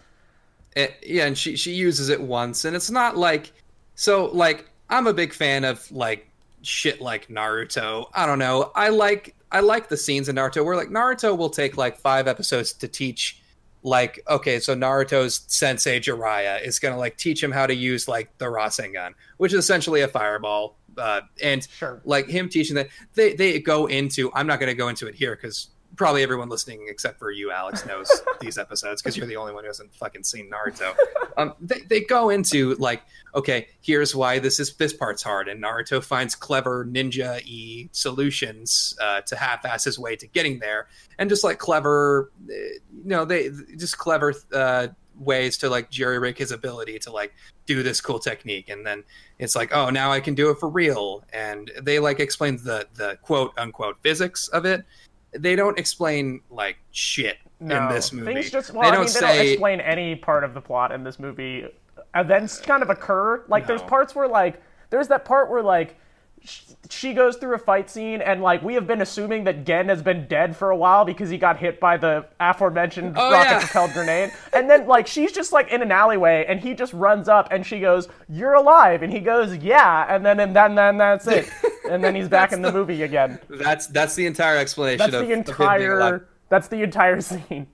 [0.75, 3.51] Eh, yeah and she she uses it once and it's not like
[3.95, 6.29] so like i'm a big fan of like
[6.61, 10.77] shit like naruto i don't know i like i like the scenes in naruto where
[10.77, 13.40] like naruto will take like five episodes to teach
[13.83, 18.35] like okay so naruto's sensei jiraiya is gonna like teach him how to use like
[18.37, 22.01] the rasengan which is essentially a fireball uh, and Sure.
[22.03, 24.31] like him teaching that they they go into.
[24.33, 25.69] I'm not going to go into it here because
[26.01, 28.09] probably everyone listening except for you, Alex, knows
[28.41, 30.95] these episodes because you're the only one who hasn't fucking seen Naruto.
[31.37, 35.63] Um, they they go into like, okay, here's why this is this part's hard, and
[35.63, 41.29] Naruto finds clever ninja e solutions uh, to half-ass his way to getting there, and
[41.29, 44.33] just like clever, uh, you know, they just clever.
[44.53, 44.89] Uh,
[45.19, 47.33] ways to like jerry rig his ability to like
[47.67, 49.03] do this cool technique and then
[49.37, 52.87] it's like oh now i can do it for real and they like explain the
[52.95, 54.83] the quote unquote physics of it
[55.37, 59.05] they don't explain like shit No, in this movie Things just well, they I don't
[59.05, 61.65] mean, they say don't explain any part of the plot in this movie.
[62.15, 63.43] Events kind of occur.
[63.47, 65.93] Like there's parts where like there's that part where like sh-
[66.89, 70.01] she goes through a fight scene and like we have been assuming that Gen has
[70.01, 73.59] been dead for a while because he got hit by the aforementioned Oh, rocket yeah.
[73.59, 74.33] propelled grenade.
[74.51, 77.65] And then like she's just like in an alleyway and he just runs up and
[77.65, 81.49] she goes, "You're alive," and he goes, "Yeah," and then and then then that's it.
[81.89, 83.39] And then he's back in the movie again.
[83.49, 85.57] that's that's the entire explanation That's of, the of him being
[85.91, 86.13] alive.
[86.13, 86.27] entire.
[86.49, 87.67] That's the entire scene.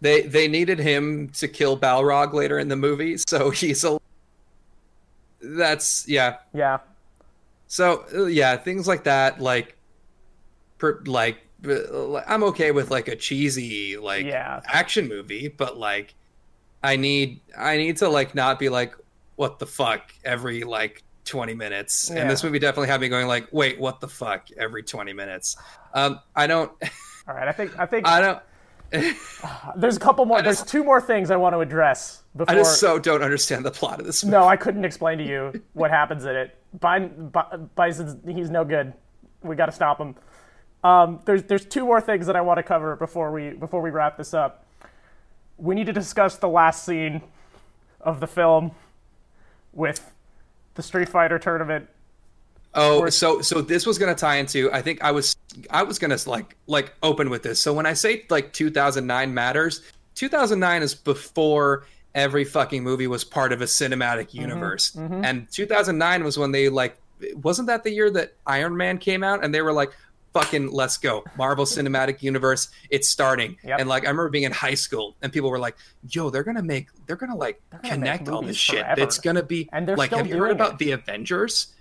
[0.00, 3.98] they they needed him to kill balrog later in the movie so he's a
[5.42, 6.78] that's yeah Yeah.
[7.70, 9.78] So uh, yeah, things like that, like,
[10.78, 14.60] per, like uh, I'm okay with like a cheesy like Yeah.
[14.66, 16.16] action movie, but like,
[16.82, 18.96] I need I need to like not be like
[19.36, 23.46] what the fuck every like 20 minutes, and this movie definitely had me going like,
[23.52, 25.56] wait, what the fuck every 20 minutes.
[25.94, 26.72] Um, I don't,
[27.28, 27.46] All right.
[27.46, 28.40] I think I think I don't,
[29.76, 30.42] There's a couple more.
[30.42, 32.54] Just- there's two more things I want to address before.
[32.54, 34.32] I just so don't understand the plot of this movie.
[34.36, 36.56] no, I couldn't explain to you what happens in it.
[36.80, 38.92] Bin- Bi- Bison's he's no good.
[39.42, 40.14] We got to stop him.
[40.82, 43.90] Um, there's there's two more things that I want to cover before we before we
[43.90, 44.66] wrap this up.
[45.56, 47.22] We need to discuss the last scene
[48.00, 48.70] of the film
[49.72, 50.12] with
[50.74, 51.88] the Street Fighter tournament.
[52.74, 54.70] Oh, so so this was gonna tie into.
[54.72, 55.36] I think I was
[55.70, 57.60] I was gonna like like open with this.
[57.60, 59.82] So when I say like 2009 matters,
[60.14, 65.24] 2009 is before every fucking movie was part of a cinematic mm-hmm, universe, mm-hmm.
[65.24, 66.96] and 2009 was when they like
[67.42, 69.92] wasn't that the year that Iron Man came out, and they were like.
[70.32, 71.24] Fucking let's go.
[71.36, 73.56] Marvel Cinematic Universe, it's starting.
[73.64, 73.80] Yep.
[73.80, 75.76] And like I remember being in high school and people were like,
[76.08, 78.86] yo, they're gonna make they're gonna like gonna connect all this shit.
[78.96, 80.78] It's gonna be And they're like have you heard about it.
[80.78, 81.74] the Avengers?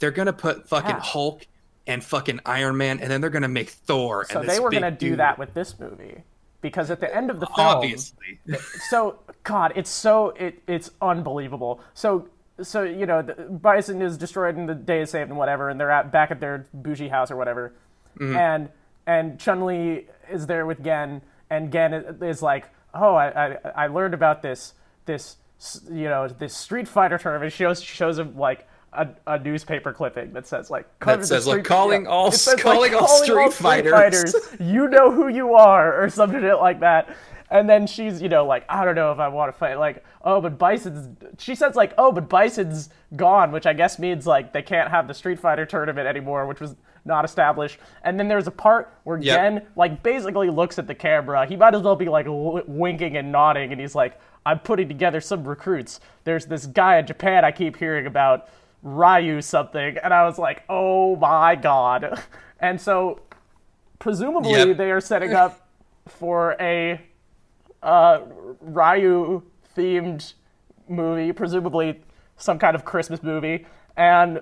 [0.00, 1.00] They're gonna put fucking Yeah.
[1.00, 1.46] Hulk
[1.86, 4.26] and fucking Iron Man, and then they're gonna make Thor.
[4.28, 5.18] So they were going to do dude.
[5.18, 6.24] that with this movie
[6.60, 8.38] because at the end of the film, Obviously,
[8.88, 11.80] so God, it's so it it's unbelievable.
[11.94, 12.28] So
[12.62, 15.80] so you know, the, Bison is destroyed and the day is saved and whatever, and
[15.80, 17.74] they're at back at their bougie house or whatever,
[18.18, 18.36] mm-hmm.
[18.36, 18.68] and
[19.06, 23.86] and Chun Li is there with Gen, and Gen is, like, oh, I, I I
[23.86, 24.74] learned about this
[25.06, 25.36] this
[25.90, 27.52] you know this Street Fighter tournament.
[27.52, 28.66] Shows shows him like.
[28.92, 32.60] A, a newspaper clipping that says like the says, like, Street- calling all- It says,
[32.60, 34.34] calling all Street Fighters.
[34.58, 37.08] you know who you are, or something like that.
[37.52, 39.74] And then she's, you know, like, I don't know if I want to fight.
[39.78, 41.08] Like, oh, but Bison's.
[41.38, 45.06] She says, like, oh, but Bison's gone, which I guess means, like, they can't have
[45.08, 46.74] the Street Fighter tournament anymore, which was
[47.04, 47.78] not established.
[48.04, 49.36] And then there's a part where Yep.
[49.36, 51.44] Gen, like, basically looks at the camera.
[51.46, 54.86] He might as well be, like, w- winking and nodding, and he's like, I'm putting
[54.88, 55.98] together some recruits.
[56.24, 58.48] There's this guy in Japan I keep hearing about,
[58.82, 59.96] Ryu something.
[60.02, 62.22] And I was like, oh my god.
[62.62, 63.20] And so
[63.98, 64.76] presumably Yep.
[64.76, 65.66] they are setting up
[66.06, 67.00] for a
[67.82, 68.20] uh,
[68.60, 69.42] Ryu
[69.74, 70.34] themed
[70.88, 72.02] movie, presumably
[72.36, 73.66] some kind of Christmas movie,
[73.96, 74.40] and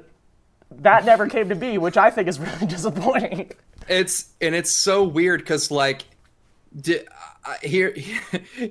[0.72, 3.52] that never came to be, which I think is really disappointing.
[3.88, 6.02] it's and it's so weird because like,
[6.80, 7.04] di-
[7.44, 7.94] I- here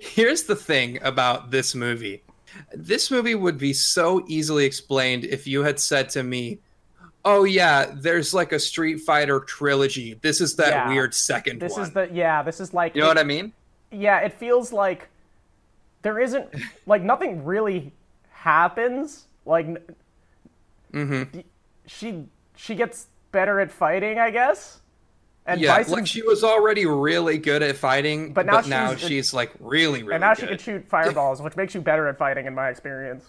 [0.02, 2.22] here's the thing about this movie.
[2.74, 6.60] This movie would be so easily explained if you had said to me,
[7.26, 10.16] "Oh yeah, there's like a Street Fighter trilogy.
[10.22, 10.90] This is that Yeah.
[10.90, 13.54] weird second This one." is the yeah, this is like you know what I mean?
[13.92, 15.08] yeah, it feels like
[16.02, 16.48] there isn't
[16.86, 17.92] like nothing really
[18.32, 19.26] happens.
[19.46, 19.68] Like
[20.94, 21.40] Mm-hmm.
[21.86, 24.80] she she gets better at fighting, I guess.
[25.48, 28.96] And yeah, Bison, like she was already really good at fighting, But but now now,
[28.96, 30.42] she's- she's, like really, really and now good.
[30.42, 33.26] she can shoot fireballs, which makes you better at fighting, in my experience.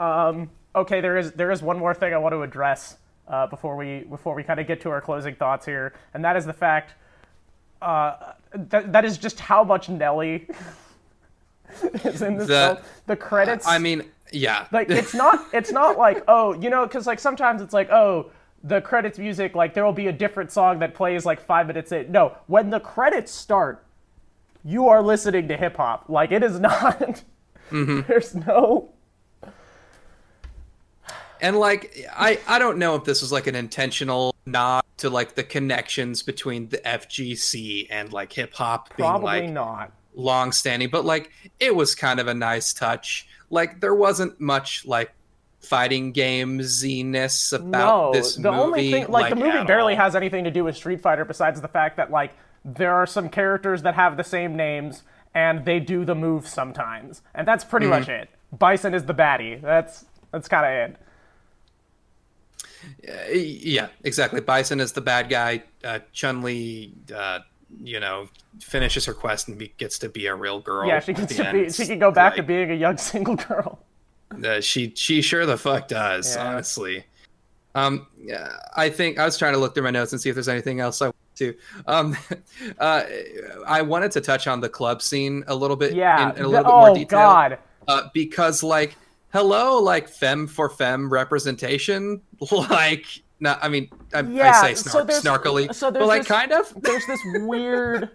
[0.00, 2.96] Um, okay, there is there is one more thing I want to address
[3.28, 6.36] uh, before we before we kind of get to our closing thoughts here, and that
[6.36, 6.94] is the fact
[7.82, 10.48] uh, that that is just how much Nelly
[12.04, 12.86] is in this The- film.
[13.06, 13.66] The credits.
[13.66, 17.60] I mean, yeah, like it's not it's not like oh you know because like sometimes
[17.60, 18.30] it's like oh
[18.64, 21.90] the credits music like there will be a different song that plays like five minutes
[21.92, 23.84] in no when the credits start
[24.64, 27.22] you are listening to hip hop like it is not
[27.70, 28.00] Mm-hmm.
[28.06, 28.90] there's no
[31.40, 35.34] and like I I don't know if this was like an intentional nod to like
[35.34, 39.92] the connections between the FGC and like hip hop being Probably like not.
[40.14, 43.26] long standing, but like it was kind of a nice touch.
[43.50, 45.12] Like there wasn't much like
[45.62, 48.62] fighting gamesiness about No, this the movie.
[48.62, 50.00] only thing, like, the movie barely all.
[50.00, 52.32] has anything to do with Street Fighter besides the fact that like
[52.64, 55.02] there are some characters that have the same names
[55.34, 58.00] and they do the moves sometimes, and that's pretty Mm-hmm.
[58.00, 58.28] much it.
[58.52, 59.60] Bison is the baddie.
[59.62, 60.96] That's that's kind of it.
[63.64, 64.40] Yeah, exactly.
[64.40, 65.62] Bison is the bad guy.
[65.84, 67.40] Uh, Chun Li, uh,
[67.82, 68.28] you know,
[68.60, 70.86] finishes her quest and be, gets to be a real girl.
[70.88, 71.70] Yeah, she gets to be.
[71.70, 73.78] She can go back to being a young single girl.
[74.44, 76.34] Uh, she she sure the fuck does.
[76.36, 76.46] Yeah.
[76.48, 77.04] Honestly,
[77.74, 80.34] um, yeah, I think I was trying to look through my notes and see if
[80.34, 81.54] there's anything else I want to.
[81.86, 82.16] Um,
[82.78, 83.02] uh,
[83.66, 85.94] I wanted to touch on the club scene a little bit.
[85.94, 86.30] Yeah.
[86.30, 87.18] in, in a the- little bit oh more detail.
[87.18, 87.58] God.
[87.88, 88.96] uh, because like
[89.32, 92.20] hello like femme for femme representation
[92.70, 93.06] like
[93.40, 96.28] no i mean i, Yeah, I say so snark, there's- snarkily so but like this-
[96.28, 98.10] kind of There's this weird.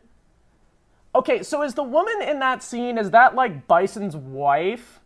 [1.15, 4.99] Okay, so is the woman in that scene is that like Bison's wife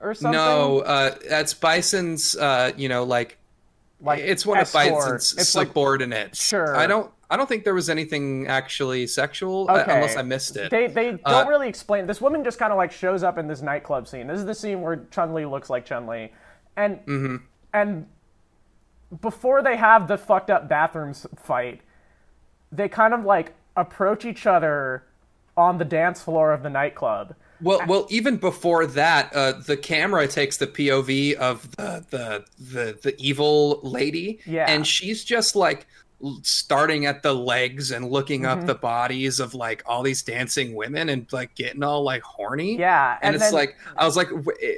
[0.00, 0.32] or something?
[0.32, 3.36] no uh that's bison's uh you know like
[4.00, 4.86] like it's one escort.
[4.86, 6.76] of bison's It's like subordinates Sure.
[6.76, 9.94] i don't i don't think there was anything actually sexual uh, Okay.
[9.96, 12.06] unless i missed it They they don't Uh, really explain.
[12.06, 14.26] This woman just kind of like shows up in this nightclub scene.
[14.28, 16.32] This is the scene where Chun Li looks like Chun Li,
[16.76, 17.36] and Mm-hmm.
[17.74, 18.06] and
[19.20, 21.80] before they have the fucked up bathrooms fight,
[22.70, 25.04] they kind of like approach each other
[25.56, 27.34] on the dance floor of the nightclub.
[27.60, 32.98] Well, well, even before that, uh, the camera takes the POV of the the the,
[33.02, 34.66] the evil lady, Yeah.
[34.68, 35.86] and she's just like
[36.42, 38.60] starting at the legs and looking Mm-hmm.
[38.60, 42.76] up the bodies of like all these dancing women and like getting all like horny.
[42.78, 44.28] Yeah, and, and it's then- like I was like,
[44.62, 44.72] eh,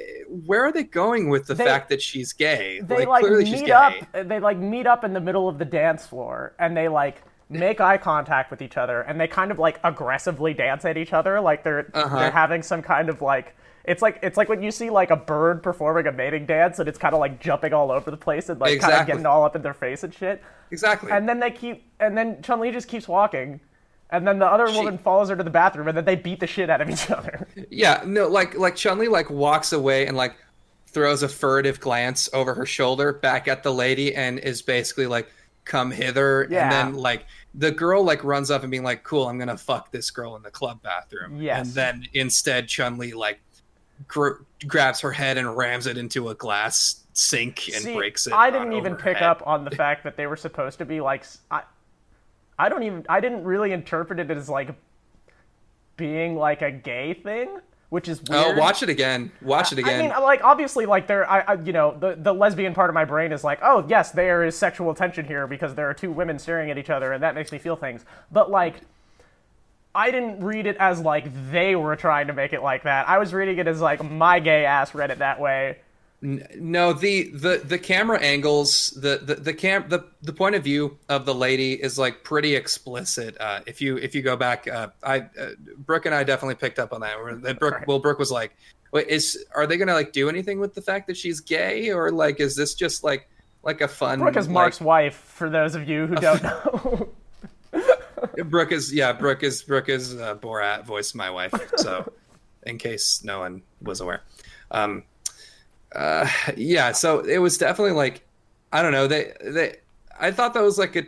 [0.45, 2.79] where are they going with the They- fact that she's gay?
[2.83, 3.71] they like, clearly she's meet gay.
[3.71, 3.93] up
[4.27, 7.81] they like meet up in the middle of the dance floor and they like make
[7.81, 11.39] eye contact with each other and they kind of like aggressively dance at each other
[11.41, 12.19] like they're Uh-huh.
[12.19, 15.15] they're having some kind of like it's like it's like when you see like a
[15.15, 18.47] bird performing a mating dance and it's kind of like jumping all over the place
[18.49, 20.41] and like kind of getting all up in their face and shit
[20.71, 21.11] Exactly.
[21.11, 23.59] and then they keep and then Chun Li just keeps walking
[24.11, 26.39] and then the other She- woman follows her to the bathroom and then they beat
[26.39, 30.05] the shit out of each other Yeah, no, like like Chun Li like walks away
[30.07, 30.35] and like
[30.87, 35.31] throws a furtive glance over her shoulder back at the lady and is basically like,
[35.63, 36.63] "Come hither," Yeah.
[36.63, 39.91] and then like the girl like runs up and being like, "Cool, I'm gonna fuck
[39.91, 41.65] this girl in the club bathroom." Yes.
[41.67, 43.39] and then instead Chun Li like
[44.07, 48.33] gr- grabs her head and rams it into a glass sink and See, breaks it.
[48.33, 49.23] I didn't even pick head.
[49.27, 51.25] up on the fact that they were supposed to be like.
[52.59, 53.05] I don't even.
[53.09, 54.75] I didn't really interpret it as like
[55.97, 57.59] being like a gay thing,
[57.91, 58.57] which is oh, weird.
[58.57, 59.33] Oh, watch it again.
[59.41, 59.99] Watch it again.
[59.99, 62.93] I mean, like obviously, like there, I, I, you know, the the lesbian part of
[62.93, 66.09] my brain is like, oh yes, there is sexual tension here because there are two
[66.09, 68.05] women staring at each other, and that makes me feel things.
[68.31, 68.75] But like,
[69.93, 73.09] I didn't read it as like they were trying to make it like that.
[73.09, 75.79] I was reading it as like my gay ass read it that way.
[76.23, 80.99] No, the the the camera angles, the the the cam the the point of view
[81.09, 83.35] of the lady is like pretty explicit.
[83.39, 85.49] Uh, if you if you go back, uh, I uh,
[85.79, 87.17] Brooke and I definitely picked up on that.
[87.59, 87.87] Brooke, Right.
[87.87, 88.55] well, Brooke was like,
[88.91, 92.11] "Wait, is are they gonna like do anything with the fact that she's gay, or
[92.11, 93.27] like is this just like
[93.63, 97.09] like a fun?" Brooke is like- Mark's wife, for those of you who don't know.
[98.45, 101.53] Brooke is yeah, Brooke is Brooke is uh, Borat voiced my wife.
[101.77, 102.11] So,
[102.63, 104.21] in case no one was aware,
[104.69, 105.03] um,
[105.95, 106.27] uh,
[106.57, 106.91] yeah.
[106.91, 108.23] So it was definitely like
[108.71, 109.07] I don't know.
[109.07, 109.77] They they
[110.19, 111.03] I thought that was like a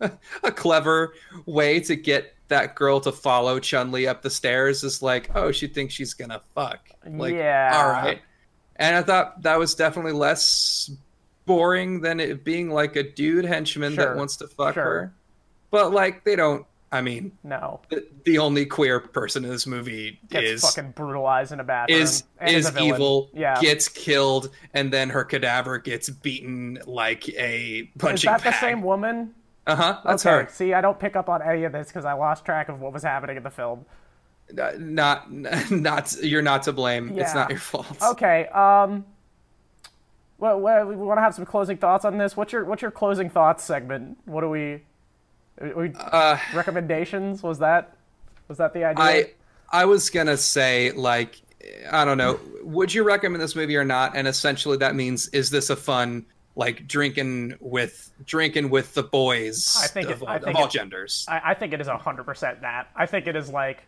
[0.42, 1.14] a clever
[1.46, 4.84] way to get that girl to follow Chun Li up the stairs.
[4.84, 6.88] Is like oh she thinks she's gonna fuck.
[7.06, 7.72] Like Yeah.
[7.74, 8.20] all right.
[8.76, 10.90] And I thought that was definitely less
[11.46, 14.04] boring than it being like a dude henchman Sure.
[14.04, 14.84] that wants to fuck Sure.
[14.84, 15.12] her.
[15.70, 16.64] But like they don't.
[16.90, 21.52] I mean, no, the, the only queer person in this movie gets is fucking brutalized
[21.52, 22.00] in a bathroom.
[22.00, 23.28] is is a evil.
[23.34, 23.60] Yeah.
[23.60, 28.30] Gets killed, and then her cadaver gets beaten like a punching.
[28.30, 29.34] is that the same woman?
[29.66, 30.00] Uh huh.
[30.04, 30.44] That's okay.
[30.44, 30.48] her.
[30.50, 32.94] See, I don't pick up on any of this because I lost track of what
[32.94, 33.84] was happening in the film.
[34.58, 35.30] Uh, Not
[35.70, 37.18] not you're not to blame.
[37.18, 37.98] It's not your fault.
[38.02, 38.46] Okay.
[38.46, 39.04] Um.
[40.38, 42.34] Well, well, we want to have some closing thoughts on this.
[42.34, 44.16] What's your What's your closing thoughts segment?
[44.24, 44.84] What do we?
[45.60, 47.42] We Uh, recommendations?
[47.42, 47.96] Was that
[48.48, 49.04] Was that the idea?
[49.04, 49.30] I
[49.70, 51.40] I was gonna say like
[51.90, 52.38] I don't know.
[52.62, 54.16] Would you recommend this movie or not?
[54.16, 56.24] And essentially that means is this a fun
[56.56, 60.70] like drinking with drinking with the boys I think of, it- of think all it-
[60.70, 61.26] genders?
[61.28, 62.88] I, I think it is hundred percent that.
[62.96, 63.82] I think it is like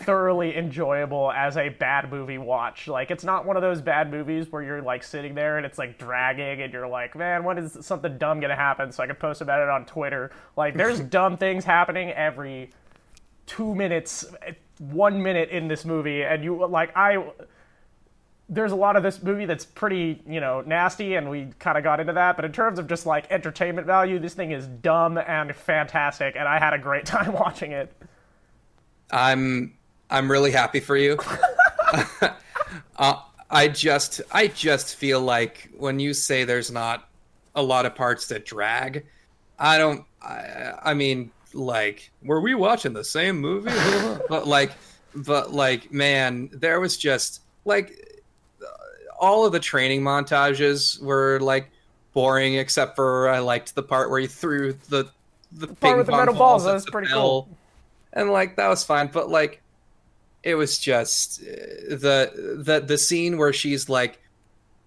[0.00, 2.88] thoroughly enjoyable as a bad movie watch.
[2.88, 5.78] Like it's not one of those bad movies where you're like sitting there and it's
[5.78, 8.92] like dragging and you're like, man, when is something dumb gonna happen?
[8.92, 10.30] So I can post about it on Twitter.
[10.56, 12.70] Like there's dumb things happening every
[13.46, 14.26] two minutes,
[14.78, 17.24] one minute in this movie, and you like I.
[18.48, 21.82] There's a lot of this movie that's pretty, you know, nasty, and we kind of
[21.82, 22.36] got into that.
[22.36, 26.46] But in terms of just like entertainment value, this thing is dumb and fantastic, and
[26.46, 27.92] I had a great time watching it.
[29.10, 29.75] I'm
[30.10, 31.18] I'm really happy for you.
[32.96, 37.08] uh, I just I just feel like when you say there's not
[37.54, 39.06] a lot of parts that drag,
[39.58, 40.04] I don't.
[40.22, 43.70] I, I mean, like, were we watching the same movie?
[44.28, 44.72] but like,
[45.14, 48.22] but like, man, there was just like
[49.18, 51.70] all of the training montages were like
[52.12, 55.08] boring, except for I liked the part where he threw the
[55.52, 57.20] the, Part ping with the metal balls balls, that was pretty bell.
[57.20, 57.48] cool.
[58.12, 59.08] and like that was fine.
[59.12, 59.62] But like,
[60.46, 61.44] it was just uh,
[61.90, 64.18] the the the scene where she's like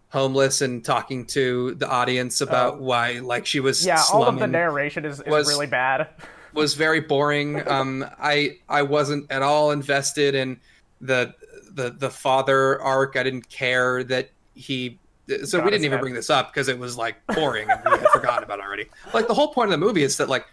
[0.10, 2.78] homeless and talking to the audience about Oh.
[2.84, 6.08] why like she was Yeah, all of the narration is, is was- really bad.
[6.54, 7.68] was very boring.
[7.68, 10.60] Um, I I wasn't at all invested in
[11.02, 11.34] the
[11.72, 13.16] the the father arc.
[13.18, 14.98] I didn't care that he.
[15.46, 16.02] So Got we didn't even head.
[16.02, 18.88] bring this up because it was like boring and we had forgotten about it already.
[19.14, 20.44] Like the whole point of the movie is that like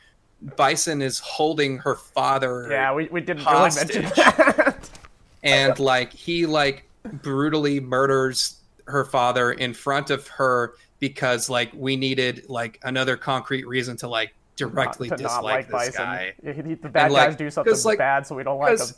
[0.56, 2.68] Bison is holding her father.
[2.70, 3.88] Yeah, we, we didn't Hostage.
[3.94, 4.90] really mention that.
[5.42, 6.88] and like he like
[7.22, 13.66] brutally murders her father in front of her because like we needed like another concrete
[13.66, 16.04] reason to like directly to dislike not like this Bison.
[16.04, 16.34] guy.
[16.42, 18.88] Yeah, he- the bad like- guys do something like- bad, so we don't like them.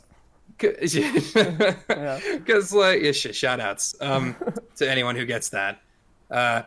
[0.57, 4.35] Because because like yeah, shit, shout outs um
[4.75, 5.79] to anyone who gets that
[6.31, 6.63] uh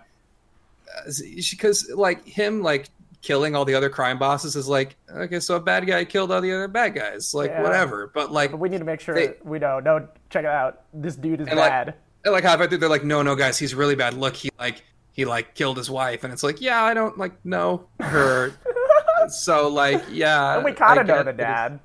[1.19, 2.89] because like him like
[3.23, 6.41] killing all the other crime bosses is like okay so a bad guy killed all
[6.41, 7.63] the other bad guys like Yeah.
[7.63, 9.79] whatever but like But we need to make sure They- we know.
[9.81, 10.83] No, check it out.
[10.93, 11.95] This dude is And, like, bad.
[12.25, 14.83] And, like halfway through they're like no no guys he's really bad look he like
[15.13, 18.53] he like killed his wife and it's like yeah i don't like know her
[19.29, 21.79] so like yeah and we kind of know the dad.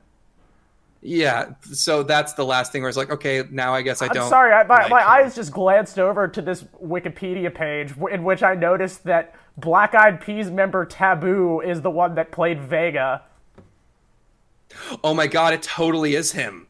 [1.02, 4.12] yeah so that's the last thing where it's like okay now i guess i I'm
[4.14, 8.24] don't sorry, I, my, like my eyes just glanced over to this Wikipedia page in
[8.24, 13.24] which I noticed that Black Eyed Peas member Taboo is the one that played Vega.
[15.04, 16.68] oh my god it totally is him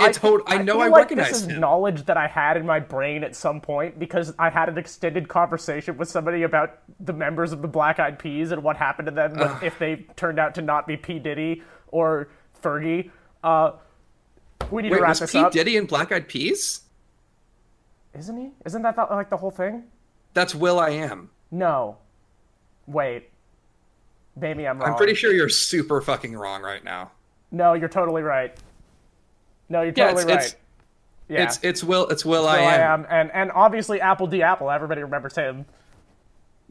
[0.00, 2.56] it tot- I, know feel i like recognize this is him knowledge that I had
[2.56, 6.78] in my brain at some point because I had an extended conversation with somebody about
[7.00, 10.06] the members of the Black Eyed Peas and what happened to them when- if they
[10.16, 12.28] turned out to not be P Diddy or
[12.62, 13.10] Fergie.
[13.42, 13.72] Uh,
[14.70, 15.52] we need wait to wrap was this Pete up.
[15.52, 16.82] diddy and black eyed peas
[18.16, 18.50] Isn't he?
[18.66, 19.84] Isn't that the, like the whole thing?
[20.34, 21.98] that's will.i.am No.
[22.88, 23.30] Wait.
[24.36, 24.90] Maybe I'm wrong.
[24.90, 27.10] i'm pretty sure you're super fucking wrong right now
[27.50, 28.54] No, you're totally right.
[29.68, 30.44] No, you're Yeah, totally it's- right.
[30.46, 30.56] it's-
[31.28, 31.42] yeah.
[31.42, 34.62] it's it's will it's will So i am, and and obviously apl.de.ap.
[34.62, 35.66] Everybody remembers him.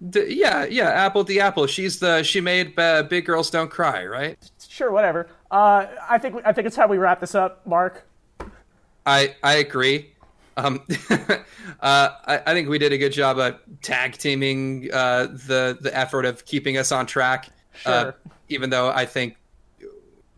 [0.09, 4.05] D- yeah yeah apple the apple she's the she made uh, big girls don't cry
[4.05, 4.38] right
[4.68, 5.28] Sure, whatever.
[5.51, 8.03] Uh, I think I think it's how we wrap this up, Mark.
[9.05, 10.11] I I agree.
[10.58, 10.82] Um,
[11.82, 15.95] uh, I, I think we did a good job of tag teaming uh, the the
[15.95, 17.49] effort of keeping us on track.
[17.86, 18.16] Uh, Sure.
[18.49, 19.38] even though I think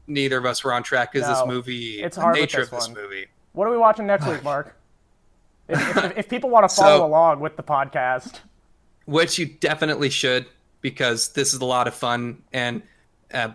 [0.07, 2.71] neither of us were on track because this movie, it's hard with nature this of
[2.71, 2.97] this one.
[2.97, 3.27] movie.
[3.53, 4.75] What are we watching next week, Mark?
[5.69, 8.39] If, if, if people want to follow So- along with the podcast,
[9.05, 10.47] which you definitely should
[10.81, 12.81] because this is a lot of fun and
[13.33, 13.49] uh,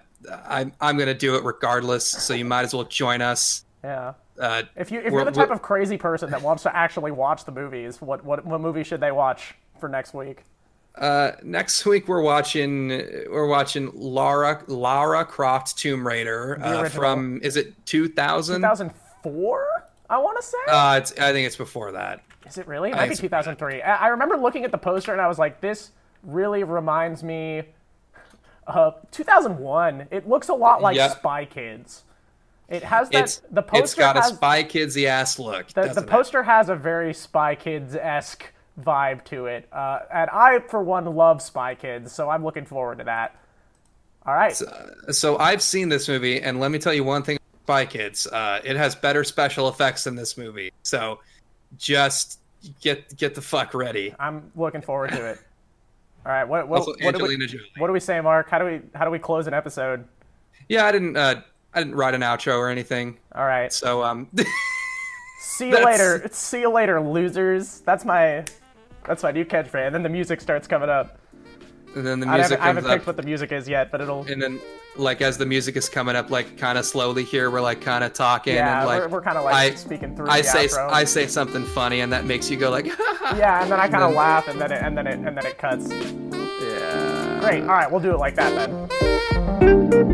[0.46, 2.06] I'm I'm gonna do it regardless.
[2.08, 3.64] So you might as well join us.
[3.82, 4.14] yeah.
[4.38, 7.44] Uh, If you if you're the type of crazy person that wants to actually watch
[7.44, 10.42] the movies, what what what movie should they watch for next week?
[10.96, 12.88] uh, next week we're watching
[13.30, 18.56] we're watching Lara Lara Croft Tomb Raider uh, from is it 2000?
[18.56, 19.66] 2004,
[20.10, 20.58] I want to say.
[20.68, 22.22] Uh, it's, I think it's before that.
[22.46, 22.90] Is it really?
[22.90, 23.82] It might be 2003.
[23.82, 25.90] I I remember looking at the poster and I was like, this
[26.22, 27.62] really reminds me
[28.66, 30.08] of 2001.
[30.10, 31.08] It looks a lot like Yeah.
[31.08, 32.02] Spy Kids.
[32.68, 33.24] It has that.
[33.24, 35.68] It's the poster it's got has, a Spy Kidsy ass look.
[35.68, 36.10] the, the doesn't it?
[36.10, 41.04] poster has a very Spy Kids esque vibe to it, uh, and I, for one,
[41.04, 43.36] love Spy Kids, so I'm looking forward to that.
[44.26, 44.58] All right.
[45.10, 48.26] So I've seen this movie, and let me tell you one thing: Spy Kids.
[48.26, 50.72] Uh, it has better special effects than this movie.
[50.82, 51.20] So
[51.76, 52.38] just
[52.80, 54.14] get get the fuck ready.
[54.18, 55.38] I'm looking forward to it.
[56.26, 56.44] All right.
[56.44, 57.36] What what, Also, what, do we,
[57.76, 58.48] what do we say, Mark?
[58.48, 60.04] How do we how do we close an episode?
[60.68, 61.16] Yeah, I didn't.
[61.16, 61.42] Uh,
[61.74, 63.18] I didn't write an outro or anything.
[63.34, 63.72] All right.
[63.72, 64.28] So um,
[65.40, 66.28] See you later.
[66.32, 67.80] See you later, losers.
[67.80, 68.44] That's my
[69.06, 69.86] that's my new catchphrase.
[69.86, 71.18] And then the music starts coming up.
[71.94, 74.00] and then the I music haven't, I haven't picked what the music is yet, but
[74.00, 74.24] it'll.
[74.26, 74.60] and then
[74.96, 78.02] like as the music is coming up, like kind of slowly here, we're like kind
[78.04, 80.46] of talking, Yeah, and like we're, we're kind of like I- speaking through I the
[80.48, 80.90] say outro.
[80.90, 82.86] I say something funny, and that makes you go like,
[83.36, 85.44] yeah, and then I kind of laugh, and then it and then it and then
[85.46, 85.90] it cuts.
[85.90, 87.38] yeah.
[87.40, 87.62] Great.
[87.62, 88.54] All right, we'll do it like that
[89.60, 90.13] then.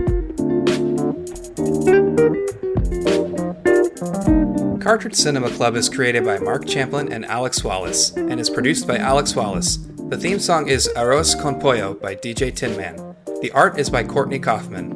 [4.00, 8.96] Cartridge Cinema Club is created by Mark Champlin and Alex Wallace, and is produced by
[8.96, 9.76] Alex Wallace.
[10.08, 12.96] The theme song is Arroz con Pollo by DJ Tinman.
[13.42, 14.90] The art is by Courtney Kaufman.